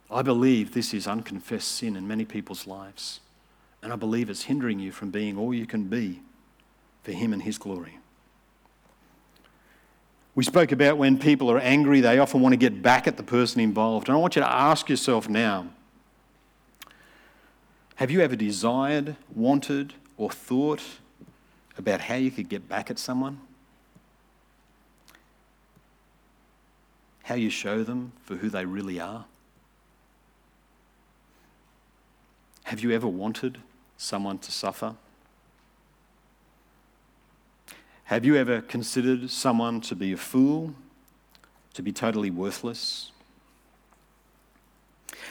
I 0.10 0.22
believe 0.22 0.74
this 0.74 0.94
is 0.94 1.08
unconfessed 1.08 1.68
sin 1.68 1.96
in 1.96 2.08
many 2.08 2.26
people's 2.26 2.66
lives. 2.66 3.20
And 3.84 3.92
I 3.92 3.96
believe 3.96 4.30
it's 4.30 4.44
hindering 4.44 4.80
you 4.80 4.92
from 4.92 5.12
being 5.12 5.38
all 5.38 5.54
you 5.54 5.66
can 5.66 5.86
be 5.86 6.22
for 7.04 7.12
Him 7.12 7.34
and 7.34 7.42
His 7.42 7.58
glory. 7.58 8.00
We 10.34 10.44
spoke 10.44 10.72
about 10.72 10.98
when 10.98 11.18
people 11.18 11.50
are 11.52 11.60
angry, 11.60 12.00
they 12.00 12.20
often 12.20 12.42
want 12.42 12.54
to 12.54 12.58
get 12.58 12.82
back 12.82 13.08
at 13.08 13.18
the 13.18 13.24
person 13.24 13.60
involved. 13.60 14.08
And 14.08 14.16
I 14.16 14.20
want 14.20 14.36
you 14.36 14.42
to 14.42 14.52
ask 14.52 14.90
yourself 14.90 15.28
now 15.28 15.68
have 17.96 18.12
you 18.12 18.22
ever 18.22 18.36
desired, 18.36 19.16
wanted, 19.34 19.96
or 20.18 20.30
thought 20.30 20.84
about 21.80 22.00
how 22.00 22.14
you 22.14 22.30
could 22.30 22.48
get 22.48 22.70
back 22.70 22.92
at 22.92 23.00
someone? 23.00 23.40
How 27.24 27.34
you 27.34 27.50
show 27.50 27.84
them 27.84 28.12
for 28.24 28.36
who 28.36 28.50
they 28.50 28.66
really 28.66 29.00
are? 29.00 29.26
Have 32.68 32.82
you 32.82 32.92
ever 32.92 33.08
wanted 33.08 33.60
someone 33.96 34.40
to 34.40 34.52
suffer? 34.52 34.96
Have 38.04 38.26
you 38.26 38.36
ever 38.36 38.60
considered 38.60 39.30
someone 39.30 39.80
to 39.80 39.96
be 39.96 40.12
a 40.12 40.18
fool, 40.18 40.74
to 41.76 41.82
be 41.82 41.94
totally 41.94 42.30
worthless? 42.30 43.14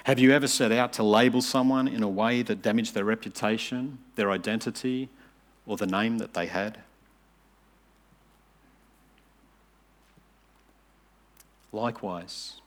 Have 0.05 0.19
you 0.19 0.33
ever 0.33 0.49
set 0.49 0.73
out 0.73 0.95
to 0.95 1.03
label 1.03 1.43
someone 1.43 1.87
in 1.87 2.03
a 2.03 2.09
way 2.09 2.41
that 2.41 2.63
damaged 2.63 2.95
their 2.95 3.05
reputation, 3.05 3.99
their 4.15 4.31
identity, 4.31 5.11
or 5.67 5.77
the 5.77 5.87
name 5.87 6.17
that 6.17 6.33
they 6.33 6.47
had? 6.47 6.79
Likewise, 11.71 12.63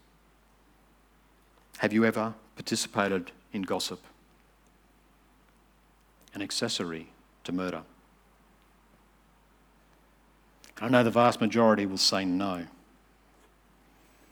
have 1.79 1.91
you 1.91 2.05
ever 2.05 2.35
participated 2.55 3.31
in 3.51 3.63
gossip? 3.63 3.99
An 6.33 6.41
accessory 6.41 7.09
to 7.43 7.51
murder? 7.51 7.83
I 10.81 10.87
know 10.87 11.03
the 11.03 11.11
vast 11.11 11.41
majority 11.41 11.85
will 11.85 11.97
say 11.97 12.23
no. 12.23 12.65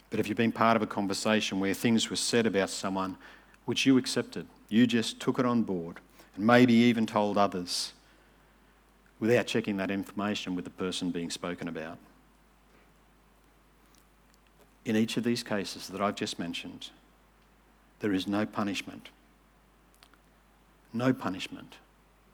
But 0.09 0.19
if 0.19 0.27
you've 0.27 0.37
been 0.37 0.53
part 0.53 0.77
of 0.77 0.81
a 0.81 0.87
conversation 0.87 1.59
where 1.59 1.73
things 1.73 2.09
were 2.09 2.15
said 2.15 2.45
about 2.45 2.69
someone 2.69 3.17
which 3.65 3.85
you 3.85 3.97
accepted, 3.97 4.47
you 4.69 4.87
just 4.87 5.19
took 5.19 5.39
it 5.39 5.45
on 5.45 5.63
board, 5.63 5.99
and 6.35 6.47
maybe 6.47 6.73
even 6.73 7.05
told 7.05 7.37
others 7.37 7.91
without 9.19 9.47
checking 9.47 9.77
that 9.77 9.91
information 9.91 10.55
with 10.55 10.63
the 10.63 10.71
person 10.71 11.11
being 11.11 11.29
spoken 11.29 11.67
about. 11.67 11.97
In 14.85 14.95
each 14.95 15.17
of 15.17 15.25
these 15.25 15.43
cases 15.43 15.89
that 15.89 15.99
I've 15.99 16.15
just 16.15 16.39
mentioned, 16.39 16.91
there 17.99 18.13
is 18.13 18.27
no 18.27 18.45
punishment, 18.45 19.09
no 20.93 21.11
punishment 21.11 21.75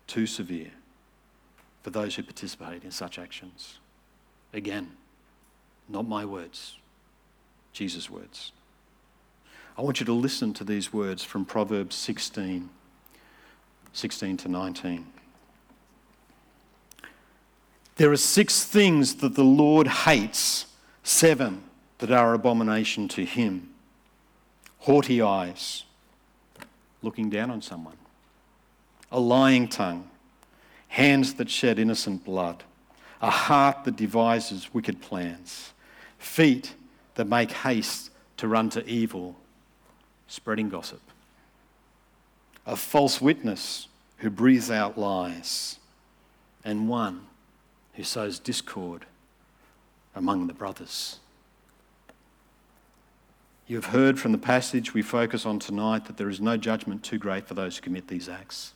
too 0.08 0.26
severe 0.26 0.72
for 1.82 1.90
those 1.90 2.16
who 2.16 2.24
participate 2.24 2.84
in 2.84 2.92
such 2.92 3.20
actions. 3.20 3.80
Again, 4.54 4.92
not 5.90 6.08
my 6.08 6.26
words, 6.26 6.78
Jesus' 7.74 8.10
words. 8.10 8.52
I 9.78 9.82
want 9.82 10.00
you 10.00 10.06
to 10.06 10.14
listen 10.14 10.54
to 10.54 10.64
these 10.64 10.94
words 10.94 11.24
from 11.24 11.46
Proverbs 11.46 11.96
16, 11.96 12.70
16 13.92 14.38
to 14.38 14.48
19. 14.48 15.08
There 17.96 18.12
are 18.12 18.18
six 18.18 18.64
things 18.64 19.16
that 19.16 19.36
the 19.36 19.44
Lord 19.44 19.88
hates, 19.88 20.68
seven 21.04 21.64
that 22.00 22.12
are 22.12 22.34
abomination 22.34 23.08
to 23.10 23.26
him 23.26 23.74
haughty 24.84 25.22
eyes, 25.22 25.86
looking 27.02 27.30
down 27.30 27.50
on 27.50 27.62
someone, 27.62 27.96
a 29.14 29.20
lying 29.20 29.68
tongue, 29.68 30.10
hands 30.88 31.36
that 31.36 31.48
shed 31.48 31.78
innocent 31.78 32.26
blood, 32.26 32.64
a 33.22 33.30
heart 33.30 33.84
that 33.86 33.96
devises 33.96 34.74
wicked 34.74 35.00
plans, 35.02 35.72
feet 36.18 36.74
that 37.14 37.28
make 37.28 37.52
haste 37.52 38.10
to 38.38 38.48
run 38.48 38.70
to 38.72 38.84
evil, 38.88 39.36
spreading 40.28 40.68
gossip, 40.68 41.00
a 42.66 42.76
false 42.76 43.22
witness 43.22 43.88
who 44.18 44.32
breathes 44.32 44.72
out 44.72 44.98
lies, 44.98 45.78
and 46.66 46.90
one 46.90 47.28
who 47.94 48.04
sows 48.04 48.40
discord 48.40 49.06
among 50.16 50.48
the 50.48 50.54
brothers. 50.54 51.20
You 53.68 53.76
have 53.76 53.94
heard 53.94 54.20
from 54.20 54.32
the 54.32 54.38
passage 54.40 54.96
we 54.96 55.04
focus 55.04 55.46
on 55.46 55.60
tonight 55.60 56.06
that 56.06 56.18
there 56.18 56.30
is 56.30 56.42
no 56.42 56.58
judgment 56.58 57.04
too 57.04 57.20
great 57.20 57.48
for 57.48 57.54
those 57.54 57.78
who 57.78 57.84
commit 57.84 58.08
these 58.08 58.28
acts. 58.28 58.74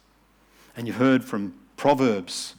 And 0.77 0.87
you've 0.87 0.97
heard 0.97 1.25
from 1.25 1.55
Proverbs 1.75 2.55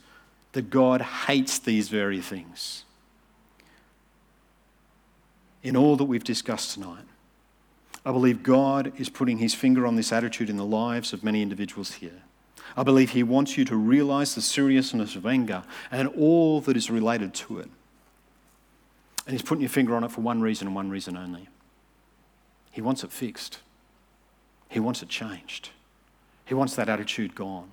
that 0.51 0.69
God 0.69 1.01
hates 1.01 1.57
these 1.57 1.89
very 1.89 2.19
things. 2.19 2.83
In 5.63 5.75
all 5.75 5.95
that 5.95 6.05
we've 6.05 6.23
discussed 6.23 6.73
tonight, 6.73 7.05
I 8.05 8.11
believe 8.11 8.43
God 8.43 8.93
is 8.97 9.09
putting 9.09 9.37
his 9.37 9.53
finger 9.53 9.87
on 9.87 9.95
this 9.95 10.11
attitude 10.11 10.49
in 10.49 10.57
the 10.57 10.65
lives 10.65 11.13
of 11.13 11.23
many 11.23 11.41
individuals 11.41 11.93
here. 11.93 12.21
I 12.77 12.83
believe 12.83 13.11
he 13.11 13.23
wants 13.23 13.57
you 13.57 13.65
to 13.65 13.75
realize 13.75 14.35
the 14.35 14.41
seriousness 14.41 15.15
of 15.15 15.25
anger 15.25 15.63
and 15.91 16.07
all 16.09 16.61
that 16.61 16.77
is 16.77 16.89
related 16.89 17.33
to 17.35 17.59
it. 17.59 17.69
And 19.25 19.33
he's 19.33 19.41
putting 19.41 19.61
your 19.61 19.69
finger 19.69 19.95
on 19.95 20.03
it 20.03 20.11
for 20.11 20.21
one 20.21 20.41
reason 20.41 20.67
and 20.67 20.75
one 20.75 20.89
reason 20.89 21.15
only. 21.15 21.47
He 22.71 22.81
wants 22.81 23.03
it 23.03 23.11
fixed. 23.11 23.59
He 24.69 24.79
wants 24.79 25.01
it 25.01 25.09
changed. 25.09 25.69
He 26.45 26.53
wants 26.53 26.75
that 26.75 26.89
attitude 26.89 27.35
gone. 27.35 27.71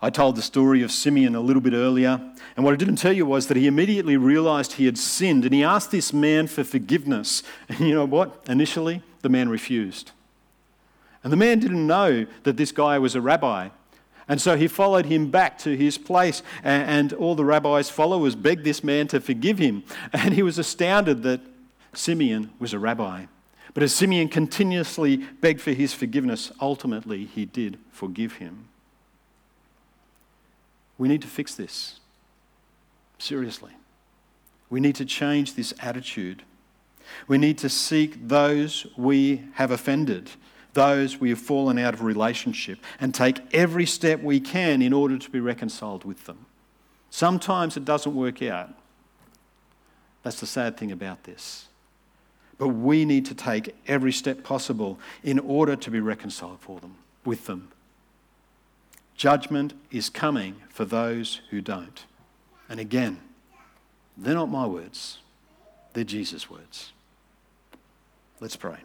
I 0.00 0.10
told 0.10 0.36
the 0.36 0.42
story 0.42 0.82
of 0.82 0.92
Simeon 0.92 1.34
a 1.34 1.40
little 1.40 1.60
bit 1.60 1.72
earlier, 1.72 2.20
and 2.56 2.64
what 2.64 2.72
I 2.72 2.76
didn't 2.76 2.96
tell 2.96 3.12
you 3.12 3.26
was 3.26 3.48
that 3.48 3.56
he 3.56 3.66
immediately 3.66 4.16
realized 4.16 4.74
he 4.74 4.86
had 4.86 4.96
sinned 4.96 5.44
and 5.44 5.52
he 5.52 5.64
asked 5.64 5.90
this 5.90 6.12
man 6.12 6.46
for 6.46 6.62
forgiveness. 6.62 7.42
And 7.68 7.80
you 7.80 7.94
know 7.94 8.04
what? 8.04 8.44
Initially, 8.48 9.02
the 9.22 9.28
man 9.28 9.48
refused. 9.48 10.12
And 11.24 11.32
the 11.32 11.36
man 11.36 11.58
didn't 11.58 11.86
know 11.86 12.26
that 12.44 12.56
this 12.56 12.70
guy 12.70 12.98
was 12.98 13.16
a 13.16 13.20
rabbi. 13.20 13.70
And 14.28 14.40
so 14.40 14.56
he 14.56 14.68
followed 14.68 15.06
him 15.06 15.30
back 15.30 15.58
to 15.58 15.76
his 15.76 15.98
place, 15.98 16.42
and, 16.62 17.12
all 17.14 17.34
the 17.34 17.44
rabbi's 17.44 17.90
followers 17.90 18.36
begged 18.36 18.62
this 18.62 18.84
man 18.84 19.08
to 19.08 19.20
forgive 19.20 19.58
him. 19.58 19.82
And 20.12 20.34
he 20.34 20.42
was 20.42 20.58
astounded 20.58 21.22
that 21.24 21.40
Simeon 21.92 22.50
was 22.60 22.72
a 22.72 22.78
rabbi. 22.78 23.24
But 23.74 23.82
as 23.82 23.94
Simeon 23.94 24.28
continuously 24.28 25.16
begged 25.16 25.60
for 25.60 25.72
his 25.72 25.92
forgiveness, 25.92 26.52
ultimately 26.60 27.24
he 27.24 27.44
did 27.46 27.78
forgive 27.90 28.34
him. 28.34 28.68
We 30.98 31.08
need 31.08 31.22
to 31.22 31.28
fix 31.28 31.54
this. 31.54 32.00
Seriously. 33.18 33.72
We 34.68 34.80
need 34.80 34.96
to 34.96 35.04
change 35.04 35.54
this 35.54 35.72
attitude. 35.80 36.42
We 37.26 37.38
need 37.38 37.56
to 37.58 37.68
seek 37.68 38.28
those 38.28 38.86
we 38.96 39.44
have 39.54 39.70
offended, 39.70 40.30
those 40.74 41.18
we 41.18 41.30
have 41.30 41.38
fallen 41.38 41.78
out 41.78 41.94
of 41.94 42.02
relationship, 42.02 42.78
and 43.00 43.14
take 43.14 43.40
every 43.54 43.86
step 43.86 44.22
we 44.22 44.40
can 44.40 44.82
in 44.82 44.92
order 44.92 45.16
to 45.16 45.30
be 45.30 45.40
reconciled 45.40 46.04
with 46.04 46.26
them. 46.26 46.46
Sometimes 47.10 47.76
it 47.76 47.84
doesn't 47.84 48.14
work 48.14 48.42
out. 48.42 48.74
That's 50.22 50.40
the 50.40 50.46
sad 50.46 50.76
thing 50.76 50.92
about 50.92 51.24
this. 51.24 51.66
But 52.58 52.68
we 52.68 53.04
need 53.04 53.24
to 53.26 53.34
take 53.34 53.74
every 53.86 54.12
step 54.12 54.42
possible 54.42 54.98
in 55.22 55.38
order 55.38 55.76
to 55.76 55.90
be 55.90 56.00
reconciled 56.00 56.60
for 56.60 56.80
them, 56.80 56.96
with 57.24 57.46
them. 57.46 57.70
Judgment 59.18 59.74
is 59.90 60.08
coming 60.08 60.54
for 60.70 60.84
those 60.84 61.40
who 61.50 61.60
don't. 61.60 62.04
And 62.68 62.78
again, 62.78 63.18
they're 64.16 64.34
not 64.34 64.48
my 64.48 64.64
words, 64.64 65.18
they're 65.92 66.04
Jesus' 66.04 66.48
words. 66.48 66.92
Let's 68.40 68.54
pray. 68.54 68.78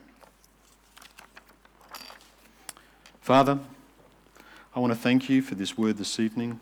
Father, 3.21 3.59
I 4.75 4.79
want 4.79 4.91
to 4.91 4.97
thank 4.97 5.29
you 5.29 5.43
for 5.43 5.53
this 5.53 5.77
word 5.77 5.97
this 5.97 6.19
evening. 6.19 6.59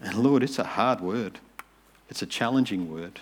And 0.00 0.14
Lord, 0.14 0.44
it's 0.44 0.60
a 0.60 0.64
hard 0.64 1.00
word, 1.00 1.40
it's 2.08 2.22
a 2.22 2.26
challenging 2.26 2.88
word. 2.92 3.20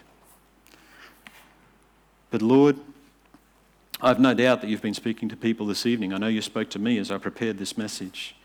But 2.30 2.42
Lord, 2.42 2.76
I 4.02 4.08
have 4.08 4.20
no 4.20 4.34
doubt 4.34 4.60
that 4.60 4.68
you've 4.68 4.82
been 4.82 4.92
speaking 4.92 5.30
to 5.30 5.36
people 5.36 5.66
this 5.66 5.86
evening. 5.86 6.12
I 6.12 6.18
know 6.18 6.26
you 6.26 6.42
spoke 6.42 6.68
to 6.70 6.78
me 6.78 6.98
as 6.98 7.10
I 7.10 7.16
prepared 7.16 7.56
this 7.56 7.78
message. 7.78 8.36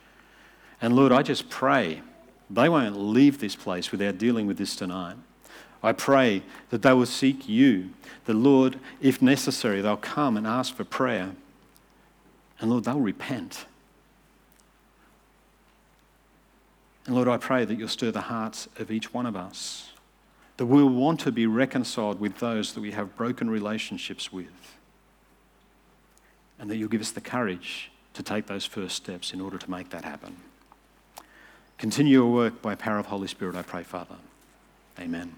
And 0.81 0.95
Lord, 0.95 1.11
I 1.11 1.23
just 1.23 1.49
pray 1.49 2.01
they 2.49 2.69
won't 2.69 2.97
leave 2.97 3.39
this 3.39 3.55
place 3.55 3.91
without 3.91 4.17
dealing 4.17 4.47
with 4.47 4.57
this 4.57 4.75
tonight. 4.75 5.17
I 5.83 5.91
pray 5.93 6.43
that 6.71 6.81
they 6.81 6.93
will 6.93 7.05
seek 7.05 7.47
you. 7.47 7.91
The 8.25 8.33
Lord, 8.33 8.79
if 9.01 9.21
necessary, 9.21 9.81
they'll 9.81 9.97
come 9.97 10.35
and 10.35 10.45
ask 10.45 10.73
for 10.73 10.83
prayer. 10.83 11.31
And 12.59 12.69
Lord, 12.69 12.83
they'll 12.83 12.99
repent. 12.99 13.65
And 17.05 17.15
Lord, 17.15 17.27
I 17.27 17.37
pray 17.37 17.65
that 17.65 17.77
you'll 17.77 17.87
stir 17.87 18.11
the 18.11 18.21
hearts 18.21 18.67
of 18.77 18.91
each 18.91 19.13
one 19.13 19.25
of 19.25 19.35
us 19.35 19.91
that 20.57 20.65
we'll 20.65 20.89
want 20.89 21.21
to 21.21 21.31
be 21.31 21.47
reconciled 21.47 22.19
with 22.19 22.39
those 22.39 22.73
that 22.73 22.81
we 22.81 22.91
have 22.91 23.15
broken 23.15 23.49
relationships 23.49 24.33
with. 24.33 24.75
And 26.59 26.69
that 26.69 26.75
you'll 26.75 26.89
give 26.89 26.99
us 26.99 27.11
the 27.11 27.21
courage 27.21 27.91
to 28.13 28.21
take 28.21 28.47
those 28.47 28.65
first 28.65 28.97
steps 28.97 29.31
in 29.31 29.39
order 29.39 29.57
to 29.57 29.71
make 29.71 29.89
that 29.91 30.03
happen. 30.03 30.35
Continue 31.79 32.11
your 32.11 32.31
work 32.31 32.61
by 32.61 32.75
power 32.75 32.99
of 32.99 33.05
Holy 33.05 33.27
Spirit, 33.29 33.55
I 33.55 33.61
pray, 33.61 33.83
Father. 33.83 34.17
Amen. 34.99 35.35